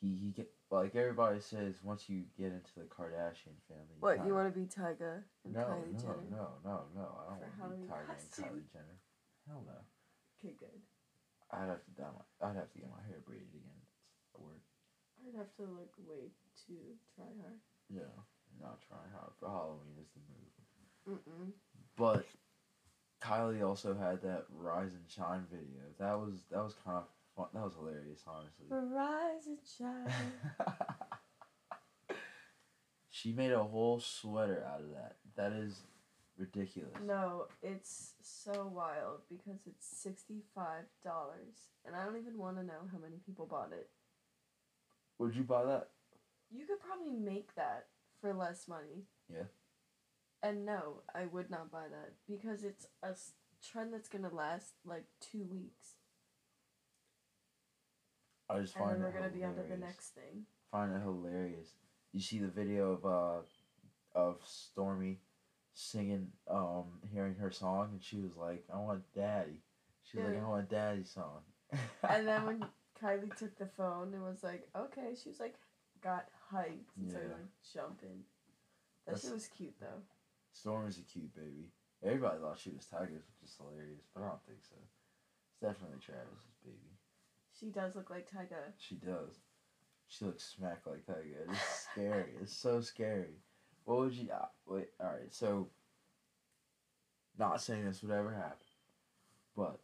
He 0.00 0.08
he 0.22 0.30
get 0.30 0.50
like 0.70 0.94
everybody 0.94 1.40
says 1.40 1.74
once 1.82 2.08
you 2.08 2.22
get 2.38 2.52
into 2.52 2.70
the 2.76 2.84
Kardashian 2.86 3.58
family. 3.66 3.98
What, 3.98 4.16
you 4.18 4.30
kinda- 4.30 4.34
want 4.34 4.54
to 4.54 4.60
be 4.60 4.66
Tyga 4.66 5.22
and 5.44 5.52
No, 5.54 5.60
Kylie 5.66 5.92
no, 5.92 5.98
Jenner? 5.98 6.30
no, 6.30 6.46
no, 6.64 6.84
no. 6.94 7.06
I 7.28 7.38
don't 7.38 7.58
want 7.58 7.72
to 7.72 7.78
be 7.78 7.86
Tyga 7.86 8.10
and? 8.10 8.30
Kylie 8.30 8.72
Jenner. 8.72 8.98
Hell 9.48 9.62
no. 9.66 9.78
Okay, 10.38 10.54
good. 10.58 10.80
I'd 11.50 11.66
have 11.68 11.84
to 11.84 11.90
dye 11.90 12.06
my. 12.14 12.48
I'd 12.48 12.56
have 12.56 12.70
to 12.72 12.78
get 12.78 12.88
my 12.90 13.02
hair 13.08 13.18
braided 13.26 13.50
again. 13.52 13.80
It's 14.24 14.38
a 14.38 14.40
word. 14.40 14.60
I'd 15.26 15.36
have 15.36 15.52
to 15.56 15.62
look 15.62 15.92
way 16.06 16.30
too 16.66 16.94
try 17.16 17.26
hard. 17.42 17.58
Yeah, 17.88 18.14
not 18.60 18.80
trying 18.86 19.10
hard 19.12 19.32
for 19.40 19.48
Halloween 19.48 19.98
is 20.00 20.08
the 20.14 20.20
move. 20.30 21.18
Mm-mm. 21.18 21.52
But 21.96 22.24
Kylie 23.20 23.66
also 23.66 23.94
had 23.94 24.22
that 24.22 24.46
Rise 24.54 24.92
and 24.94 25.10
Shine 25.10 25.44
video. 25.50 25.82
That 25.98 26.14
was 26.18 26.44
that 26.52 26.62
was 26.62 26.74
kind 26.84 26.98
of 26.98 27.04
fun. 27.40 27.48
That 27.54 27.64
was 27.64 27.74
hilarious, 27.74 28.22
honestly. 28.26 28.66
And 28.70 29.58
shine. 29.78 30.12
she 33.10 33.32
made 33.32 33.52
a 33.52 33.62
whole 33.62 34.00
sweater 34.00 34.64
out 34.72 34.80
of 34.80 34.90
that. 34.90 35.16
That 35.36 35.52
is 35.52 35.82
ridiculous. 36.38 36.92
No, 37.06 37.46
it's 37.62 38.14
so 38.22 38.70
wild 38.74 39.20
because 39.28 39.60
it's 39.66 39.86
sixty-five 39.86 40.84
dollars, 41.04 41.68
and 41.86 41.94
I 41.94 42.04
don't 42.04 42.16
even 42.16 42.38
want 42.38 42.56
to 42.56 42.62
know 42.64 42.88
how 42.92 42.98
many 42.98 43.16
people 43.24 43.46
bought 43.46 43.72
it. 43.72 43.88
Would 45.18 45.34
you 45.34 45.42
buy 45.42 45.64
that? 45.64 45.88
You 46.50 46.66
could 46.66 46.80
probably 46.80 47.18
make 47.18 47.54
that 47.54 47.86
for 48.20 48.32
less 48.32 48.66
money. 48.66 49.04
Yeah. 49.32 49.44
And 50.42 50.64
no, 50.64 51.02
I 51.14 51.26
would 51.26 51.50
not 51.50 51.70
buy 51.70 51.84
that 51.90 52.14
because 52.26 52.64
it's 52.64 52.86
a 53.02 53.14
trend 53.62 53.92
that's 53.92 54.08
gonna 54.08 54.34
last 54.34 54.74
like 54.84 55.04
two 55.20 55.44
weeks, 55.44 55.96
I 58.50 58.60
just 58.60 58.74
and 58.76 58.84
find 58.84 58.96
then 58.96 59.02
we're 59.02 59.08
it 59.10 59.14
gonna 59.14 59.28
be 59.30 59.44
onto 59.44 59.56
the 59.56 59.62
hilarious. 59.62 59.80
next 59.86 60.08
thing. 60.14 60.44
find 60.70 60.92
it 60.94 61.00
hilarious. 61.02 61.68
You 62.12 62.20
see 62.20 62.38
the 62.38 62.48
video 62.48 62.92
of 62.92 63.04
uh 63.06 64.18
of 64.18 64.40
Stormi 64.42 65.16
singing 65.74 66.32
um 66.48 66.84
hearing 67.12 67.34
her 67.36 67.50
song 67.50 67.90
and 67.92 68.02
she 68.02 68.16
was 68.20 68.36
like, 68.36 68.64
I 68.72 68.78
want 68.78 69.02
daddy. 69.14 69.62
She 70.02 70.18
was 70.18 70.26
like, 70.26 70.42
I 70.42 70.48
want 70.48 70.68
daddy's 70.68 71.10
song. 71.10 71.42
And 72.08 72.26
then 72.26 72.46
when 72.46 72.64
Kylie 73.02 73.34
took 73.36 73.56
the 73.56 73.66
phone 73.76 74.12
and 74.12 74.22
was 74.24 74.42
like, 74.42 74.68
"Okay," 74.76 75.14
she 75.22 75.28
was 75.30 75.38
like, 75.40 75.54
got 76.02 76.26
hyped 76.52 76.90
and 76.98 77.08
started 77.08 77.28
Yeah. 77.30 77.36
like 77.36 77.52
jumping. 77.72 78.24
That 79.06 79.14
That's- 79.14 79.22
shit 79.22 79.32
was 79.32 79.46
cute 79.48 79.74
though. 79.80 80.02
Stormi's 80.52 80.98
a 80.98 81.02
cute 81.02 81.32
baby. 81.34 81.70
Everybody 82.02 82.38
thought 82.40 82.58
she 82.58 82.70
was 82.70 82.84
Tyga's, 82.86 83.22
which 83.30 83.44
is 83.44 83.54
hilarious, 83.56 84.02
but 84.12 84.22
I 84.24 84.28
don't 84.28 84.42
think 84.44 84.58
so. 84.64 84.74
It's 84.82 85.60
definitely 85.62 85.98
Travis's 86.00 86.58
baby. 86.64 86.89
She 87.60 87.66
does 87.66 87.94
look 87.94 88.08
like 88.10 88.28
Tyga. 88.30 88.72
She 88.78 88.94
does. 88.94 89.36
She 90.08 90.24
looks 90.24 90.54
smack 90.56 90.80
like 90.86 91.04
Tyga. 91.06 91.48
It's 91.50 91.86
scary. 91.92 92.30
It's 92.40 92.56
so 92.56 92.80
scary. 92.80 93.36
What 93.84 93.98
would 93.98 94.14
you? 94.14 94.28
Uh, 94.32 94.46
wait. 94.66 94.88
All 95.00 95.08
right. 95.08 95.30
So. 95.32 95.68
Not 97.38 97.62
saying 97.62 97.84
this 97.86 98.02
would 98.02 98.10
ever 98.10 98.32
happen, 98.32 98.66
but 99.56 99.80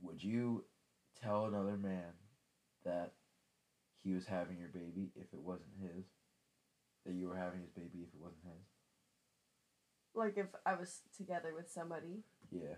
would 0.00 0.22
you 0.22 0.62
tell 1.20 1.46
another 1.46 1.76
man 1.76 2.12
that 2.84 3.12
he 4.04 4.12
was 4.12 4.26
having 4.26 4.58
your 4.58 4.68
baby 4.68 5.10
if 5.16 5.32
it 5.32 5.40
wasn't 5.42 5.70
his? 5.80 6.04
That 7.04 7.14
you 7.14 7.26
were 7.28 7.36
having 7.36 7.60
his 7.60 7.70
baby 7.70 8.02
if 8.06 8.14
it 8.14 8.20
wasn't 8.20 8.44
his? 8.44 8.66
Like 10.14 10.36
if 10.36 10.46
I 10.64 10.74
was 10.74 11.00
together 11.16 11.52
with 11.56 11.68
somebody, 11.68 12.22
Yeah. 12.52 12.76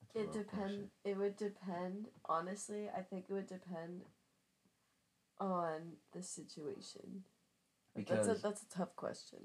That's 0.00 0.02
a 0.02 0.05
it 0.16 0.28
oh, 0.30 0.32
depend. 0.32 0.60
question. 0.60 0.90
It 1.04 1.18
would 1.18 1.36
depend. 1.36 2.08
Honestly, 2.24 2.88
I 2.88 3.02
think 3.02 3.26
it 3.28 3.32
would 3.32 3.46
depend 3.46 4.02
on 5.38 5.96
the 6.12 6.22
situation. 6.22 7.24
Because 7.94 8.26
that's 8.26 8.40
a 8.40 8.42
that's 8.42 8.62
a 8.62 8.68
tough 8.68 8.96
question. 8.96 9.38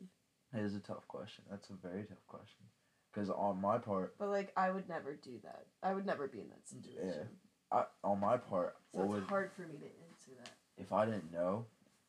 it 0.54 0.62
is 0.62 0.76
a 0.76 0.80
tough 0.80 1.08
question. 1.08 1.44
That's 1.50 1.70
a 1.70 1.74
very 1.74 2.04
tough 2.04 2.26
question. 2.28 2.66
Because 3.14 3.30
on 3.30 3.60
my 3.60 3.78
part, 3.78 4.16
But 4.18 4.30
like, 4.30 4.54
I 4.56 4.72
would 4.72 4.88
never 4.88 5.14
do 5.14 5.40
that. 5.44 5.66
I 5.84 5.94
would 5.94 6.06
never 6.06 6.28
be 6.28 6.40
in 6.40 6.48
that 6.50 6.68
situation. 6.68 7.28
Yeah. 7.72 7.80
I 7.80 8.08
on 8.08 8.20
my 8.20 8.38
part, 8.38 8.78
So 8.94 9.02
it's 9.02 9.10
would 9.10 9.24
hard 9.24 9.52
for 9.56 9.64
me 9.64 9.78
to 9.78 9.86
answer 9.86 10.32
that. 10.42 10.52
if 10.78 10.94
I 10.94 11.06
didn't 11.06 11.32
know, 11.32 11.66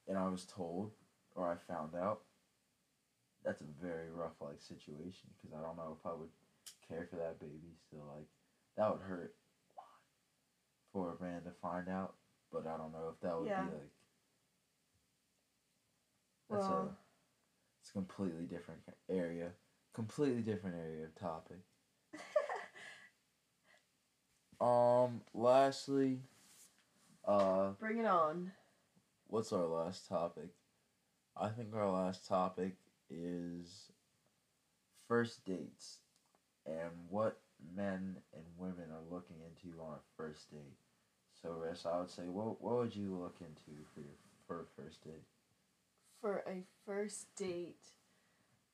and 0.09 0.17
I 0.17 0.29
was 0.29 0.45
told, 0.45 0.93
or 1.35 1.51
I 1.51 1.57
found 1.73 1.95
out, 1.95 2.21
that's 3.45 3.61
a 3.61 3.85
very 3.85 4.11
rough 4.11 4.41
like 4.41 4.61
situation. 4.61 5.31
Because 5.37 5.57
I 5.57 5.63
don't 5.63 5.77
know 5.77 5.97
if 5.99 6.07
I 6.07 6.15
would 6.15 6.31
care 6.89 7.07
for 7.11 7.17
that 7.17 7.41
baby 7.41 7.75
still. 7.89 8.05
Like 8.15 8.27
that 8.77 8.91
would 8.91 9.03
hurt 9.03 9.35
for 10.93 11.17
a 11.19 11.23
man 11.23 11.43
to 11.45 11.51
find 11.61 11.89
out. 11.89 12.15
But 12.53 12.67
I 12.67 12.77
don't 12.77 12.93
know 12.93 13.13
if 13.15 13.21
that 13.21 13.39
would 13.39 13.49
Yeah. 13.49 13.61
be 13.61 13.67
like. 13.73 13.91
That's 16.51 16.69
a 16.69 16.95
it's 17.81 17.89
a 17.91 17.93
completely 17.93 18.45
different 18.45 18.83
area, 19.09 19.53
completely 19.95 20.43
different 20.43 20.77
area 20.77 21.05
of 21.05 21.15
topic. 21.15 21.59
Um. 24.61 25.23
Lastly, 25.35 26.21
uh, 27.27 27.71
bring 27.81 27.99
it 27.99 28.07
on. 28.07 28.53
what's 29.27 29.53
our 29.53 29.67
last 29.67 30.09
topic? 30.09 30.51
I 31.37 31.49
think 31.49 31.75
our 31.75 31.89
last 31.91 32.29
topic 32.29 32.77
is 33.11 33.91
first 35.09 35.45
dates 35.45 35.99
and 36.67 36.91
what 37.09 37.41
men 37.75 38.17
and 38.35 38.45
women 38.59 38.91
are 38.93 39.15
looking 39.15 39.37
into 39.41 39.69
you 39.75 39.81
on 39.83 39.95
a 39.95 40.03
first 40.17 40.51
date. 40.51 40.79
So, 41.41 41.51
Ris, 41.51 41.87
I 41.87 41.99
would 41.99 42.11
say, 42.11 42.23
what 42.29 42.61
what 42.63 42.77
would 42.77 42.95
you 42.97 43.17
look 43.17 43.37
into 43.41 43.83
for 43.95 44.01
your 44.01 44.17
for 44.47 44.61
a 44.61 44.83
first 44.83 45.03
date? 45.05 45.25
for 46.21 46.45
a 46.47 46.63
first 46.87 47.35
date, 47.35 47.85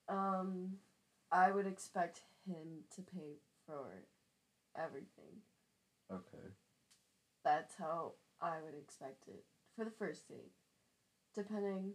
um, 0.09 0.73
I 1.33 1.51
would 1.51 1.67
expect 1.67 2.21
him 2.47 2.85
to 2.95 3.01
pay 3.01 3.39
for 3.67 4.05
everything. 4.77 5.41
Okay. 6.13 6.49
That's 7.45 7.75
how 7.77 8.13
I 8.41 8.57
would 8.63 8.75
expect 8.75 9.29
it 9.29 9.45
for 9.75 9.85
the 9.87 9.91
first 9.91 10.29
date. 10.29 10.53
Depending, 11.35 11.95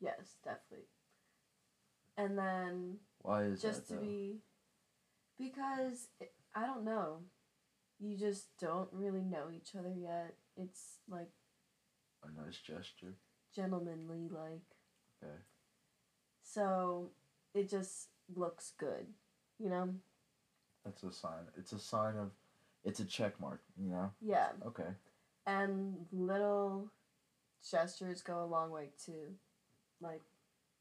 yes, 0.00 0.36
definitely. 0.44 0.86
And 2.18 2.36
then 2.36 2.96
Why 3.22 3.44
is 3.44 3.62
just 3.62 3.88
that 3.88 3.94
to 3.94 4.00
though? 4.00 4.06
be 4.06 4.40
because 5.40 6.08
it, 6.20 6.32
I 6.54 6.66
don't 6.66 6.84
know. 6.84 7.18
You 7.98 8.16
just 8.16 8.46
don't 8.60 8.88
really 8.92 9.24
know 9.24 9.46
each 9.54 9.74
other 9.78 9.92
yet. 9.92 10.34
It's 10.56 10.98
like 11.08 11.30
a 12.22 12.42
nice 12.44 12.58
gesture? 12.58 13.16
gentlemanly 13.54 14.28
like. 14.30 14.62
Okay. 15.22 15.32
So 16.42 17.10
it 17.54 17.70
just 17.70 18.08
looks 18.34 18.72
good, 18.78 19.06
you 19.58 19.68
know? 19.68 19.94
That's 20.84 21.02
a 21.02 21.12
sign. 21.12 21.44
It's 21.56 21.72
a 21.72 21.78
sign 21.78 22.16
of. 22.16 22.30
It's 22.84 23.00
a 23.00 23.04
check 23.04 23.38
mark. 23.40 23.60
You 23.78 23.90
know. 23.90 24.10
Yeah. 24.20 24.48
Okay. 24.66 24.88
And 25.46 26.06
little 26.12 26.90
gestures 27.68 28.22
go 28.22 28.42
a 28.42 28.46
long 28.46 28.70
way 28.70 28.88
too. 29.04 29.34
Like 30.00 30.22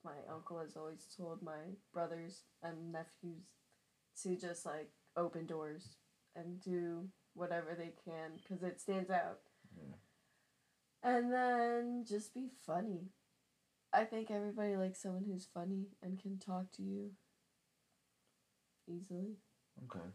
my 0.06 0.13
uncle 0.34 0.60
has 0.60 0.78
always 0.78 1.06
told 1.17 1.41
my 1.41 1.60
brothers 1.93 2.43
and 2.63 2.93
nephews 2.93 3.59
to 4.24 4.36
just 4.36 4.66
like 4.66 4.90
open 5.16 5.46
doors 5.46 5.98
and 6.36 6.62
do 6.62 7.08
whatever 7.34 7.76
they 7.78 7.94
can 8.06 8.32
because 8.38 8.64
it 8.64 8.80
stands 8.80 9.10
out. 9.10 9.40
Yeah. 9.76 9.96
And 11.04 11.32
then 11.32 12.06
just 12.08 12.34
be 12.34 12.50
funny. 12.66 13.10
I 13.94 14.04
think 14.04 14.30
everybody 14.30 14.76
likes 14.76 15.02
someone 15.02 15.26
who's 15.26 15.48
funny 15.54 15.88
and 16.04 16.22
can 16.22 16.38
talk 16.38 16.72
to 16.74 16.84
you 16.84 17.12
easily. 18.88 19.38
Okay. 19.86 20.06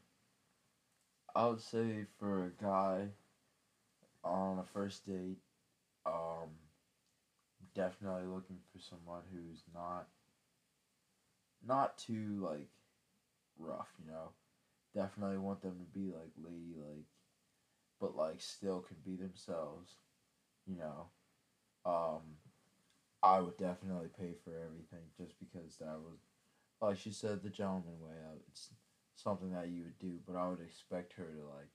I 1.34 1.46
would 1.46 1.60
say 1.60 2.06
for 2.18 2.46
a 2.46 2.62
guy 2.62 3.08
on 4.22 4.58
a 4.58 4.64
first 4.72 5.04
date, 5.06 5.38
um, 6.06 6.50
definitely 7.74 8.26
looking 8.26 8.58
for 8.72 8.78
someone 8.78 9.22
who's 9.32 9.62
not 9.74 10.06
not 11.66 11.96
too 11.98 12.38
like 12.40 12.68
rough, 13.58 13.88
you 13.98 14.10
know. 14.10 14.30
Definitely 14.94 15.38
want 15.38 15.60
them 15.62 15.76
to 15.78 15.98
be 15.98 16.12
like 16.12 16.30
ladylike, 16.40 17.06
but 18.00 18.16
like 18.16 18.40
still 18.40 18.80
can 18.80 18.96
be 19.04 19.16
themselves, 19.16 19.94
you 20.66 20.76
know. 20.76 21.06
Um, 21.84 22.22
I 23.22 23.40
would 23.40 23.56
definitely 23.56 24.08
pay 24.18 24.34
for 24.44 24.50
everything 24.50 25.06
just 25.16 25.34
because 25.40 25.76
that 25.78 25.98
was, 25.98 26.18
like 26.80 26.98
she 26.98 27.10
said, 27.10 27.42
the 27.42 27.50
gentleman 27.50 28.00
way 28.00 28.14
out. 28.30 28.38
It's 28.48 28.70
something 29.16 29.52
that 29.52 29.68
you 29.68 29.84
would 29.84 29.98
do, 29.98 30.18
but 30.26 30.36
I 30.36 30.48
would 30.48 30.60
expect 30.60 31.14
her 31.14 31.24
to 31.24 31.44
like 31.56 31.72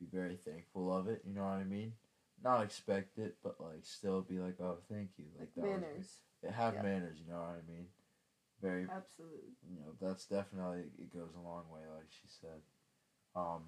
be 0.00 0.06
very 0.12 0.36
thankful 0.36 0.94
of 0.96 1.08
it. 1.08 1.22
You 1.26 1.34
know 1.34 1.42
what 1.44 1.58
I 1.60 1.64
mean? 1.64 1.92
Not 2.42 2.62
expect 2.62 3.18
it, 3.18 3.36
but 3.42 3.60
like 3.60 3.84
still 3.84 4.20
be 4.22 4.38
like, 4.38 4.60
oh, 4.60 4.78
thank 4.90 5.10
you. 5.16 5.26
Like 5.38 5.54
that 5.56 5.62
was- 5.62 5.80
Manners. 5.82 6.16
it 6.42 6.50
have 6.52 6.74
Yeah. 6.74 6.82
manners. 6.82 7.18
You 7.24 7.32
know 7.32 7.40
what 7.40 7.58
I 7.64 7.70
mean? 7.70 7.86
Very. 8.60 8.88
Absolutely. 8.90 9.54
You 9.70 9.76
know 9.80 9.92
that's 10.00 10.24
definitely 10.26 10.90
it 10.98 11.12
goes 11.12 11.34
a 11.36 11.40
long 11.40 11.64
way, 11.70 11.82
like 11.94 12.08
she 12.10 12.28
said. 12.40 12.60
Um. 13.34 13.62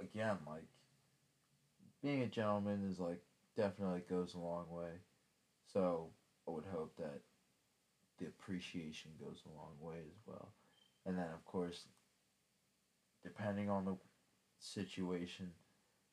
Again, 0.00 0.36
like 0.46 0.64
being 2.02 2.22
a 2.22 2.26
gentleman 2.26 2.88
is 2.90 2.98
like 2.98 3.20
definitely 3.56 4.02
goes 4.08 4.34
a 4.34 4.38
long 4.38 4.66
way. 4.70 4.90
So 5.72 6.10
I 6.46 6.50
would 6.50 6.64
hope 6.72 6.96
that 6.96 7.20
the 8.18 8.26
appreciation 8.26 9.12
goes 9.20 9.42
a 9.46 9.56
long 9.56 9.74
way 9.80 9.98
as 10.10 10.18
well. 10.26 10.52
And 11.06 11.16
then, 11.16 11.28
of 11.32 11.44
course, 11.44 11.86
depending 13.22 13.70
on 13.70 13.84
the 13.84 13.96
situation, 14.58 15.50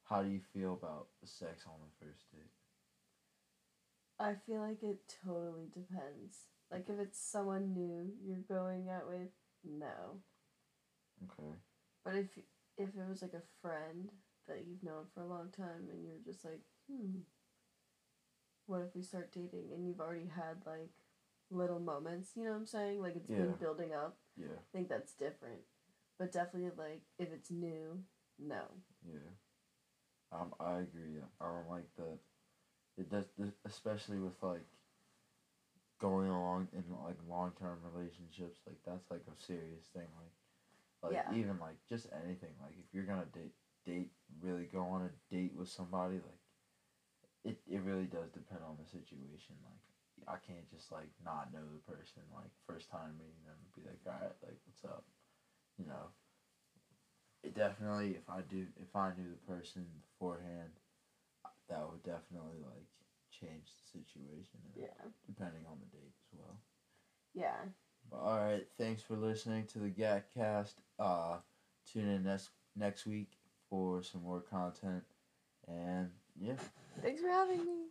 how 0.04 0.21
do 0.23 0.30
you 0.30 0.41
feel 0.54 0.73
about 0.73 1.08
sex 1.25 1.65
on 1.65 1.73
the 1.82 2.06
first 2.06 2.32
date? 2.32 2.52
I 4.19 4.36
feel 4.45 4.62
like 4.62 4.84
it 4.84 4.99
totally 5.23 5.67
depends. 5.73 6.45
Like 6.72 6.88
if 6.90 7.00
it's 7.00 7.20
someone 7.20 7.74
new 7.74 8.12
you're 8.24 8.38
going 8.48 8.90
out 8.90 9.08
with, 9.08 9.30
no. 9.64 10.22
Okay. 11.24 11.56
But 12.06 12.16
if 12.16 12.28
if 12.78 12.90
it 12.90 13.10
was 13.10 13.22
like 13.22 13.34
a 13.34 13.42
friend 13.62 14.10
that 14.48 14.66
you've 14.68 14.84
known 14.84 15.06
for 15.14 15.22
a 15.22 15.28
long 15.28 15.50
time 15.56 15.90
and 15.92 16.06
you're 16.06 16.24
just 16.26 16.46
like, 16.46 16.62
hmm, 16.90 17.20
what 18.68 18.82
if 18.82 18.96
we 18.96 19.02
start 19.02 19.32
dating 19.32 19.72
and 19.74 19.86
you've 19.86 20.00
already 20.00 20.30
had 20.36 20.58
like 20.66 20.92
little 21.52 21.80
moments, 21.80 22.32
you 22.36 22.44
know 22.44 22.52
what 22.52 22.58
I'm 22.58 22.66
saying? 22.68 23.02
Like 23.02 23.16
it's 23.16 23.28
been 23.28 23.54
building 23.60 23.94
up. 23.94 24.18
Yeah. 24.38 24.48
I 24.48 24.78
think 24.78 24.90
that's 24.90 25.14
different. 25.14 25.62
But 26.18 26.32
definitely 26.32 26.72
like 26.78 27.02
if 27.18 27.32
it's 27.32 27.50
new, 27.50 28.04
no. 28.38 28.62
Yeah. 29.06 29.30
Um, 30.32 30.54
I 30.60 30.80
agree. 30.80 31.18
I 31.42 31.46
don't 31.46 31.70
like 31.70 31.90
that. 31.98 32.20
It 32.98 33.10
does, 33.10 33.26
especially 33.66 34.20
with 34.20 34.42
like 34.44 34.66
going 36.00 36.30
along 36.30 36.68
in 36.74 36.84
like 37.06 37.18
long 37.30 37.52
term 37.60 37.80
relationships. 37.94 38.60
Like 38.66 38.78
that's 38.86 39.10
like 39.12 39.24
a 39.28 39.38
serious 39.42 39.88
thing. 39.94 40.08
Like, 40.18 40.34
like 41.04 41.14
Yeah. 41.14 41.32
even 41.34 41.60
like 41.60 41.78
just 41.88 42.08
anything. 42.26 42.56
Like 42.62 42.76
if 42.80 42.94
you're 42.94 43.06
gonna 43.06 43.28
date, 43.34 43.54
date 43.86 44.12
really 44.42 44.66
go 44.72 44.82
on 44.82 45.04
a 45.04 45.12
date 45.34 45.54
with 45.56 45.70
somebody. 45.70 46.16
Like, 46.16 46.44
it 47.44 47.60
it 47.68 47.82
really 47.84 48.06
does 48.06 48.32
depend 48.32 48.62
on 48.68 48.78
the 48.82 48.88
situation. 48.90 49.56
Like 49.64 49.84
I 50.28 50.38
can't 50.46 50.70
just 50.70 50.92
like 50.92 51.10
not 51.24 51.54
know 51.54 51.64
the 51.72 51.92
person 51.92 52.24
like 52.36 52.52
first 52.68 52.90
time 52.90 53.16
meeting 53.18 53.44
them 53.46 53.56
and 53.60 53.74
be 53.76 53.90
like, 53.90 54.02
all 54.06 54.20
right, 54.22 54.36
like 54.44 54.60
what's 54.66 54.84
up, 54.84 55.06
you 55.78 55.86
know 55.86 56.12
it 57.44 57.56
definitely 57.56 58.12
if 58.12 58.30
I 58.30 58.42
do 58.42 58.66
if 58.82 58.96
I 58.96 59.12
knew 59.16 59.30
the 59.30 59.52
person 59.52 59.86
beforehand, 60.12 60.72
that 61.70 61.88
would 61.90 62.04
definitely 62.04 62.60
like 62.62 62.90
change 63.39 63.69
the 63.71 63.99
situation. 63.99 64.60
Yeah. 64.75 64.88
Depending 65.28 65.62
on 65.69 65.78
the 65.80 65.97
date 65.97 66.13
as 66.34 66.39
well. 66.39 66.58
Yeah. 67.34 67.58
All 68.12 68.39
right, 68.39 68.65
thanks 68.78 69.04
for 69.04 69.15
listening 69.15 69.67
to 69.67 69.80
the 69.80 69.89
GatCast. 69.89 70.73
Uh, 70.97 71.38
tune 71.91 72.08
in 72.08 72.23
next 72.23 72.49
next 72.75 73.06
week 73.06 73.30
for 73.69 74.02
some 74.02 74.23
more 74.23 74.41
content, 74.41 75.04
and 75.67 76.10
yeah. 76.39 76.56
Thanks 77.02 77.21
for 77.21 77.30
having 77.30 77.65
me. 77.65 77.89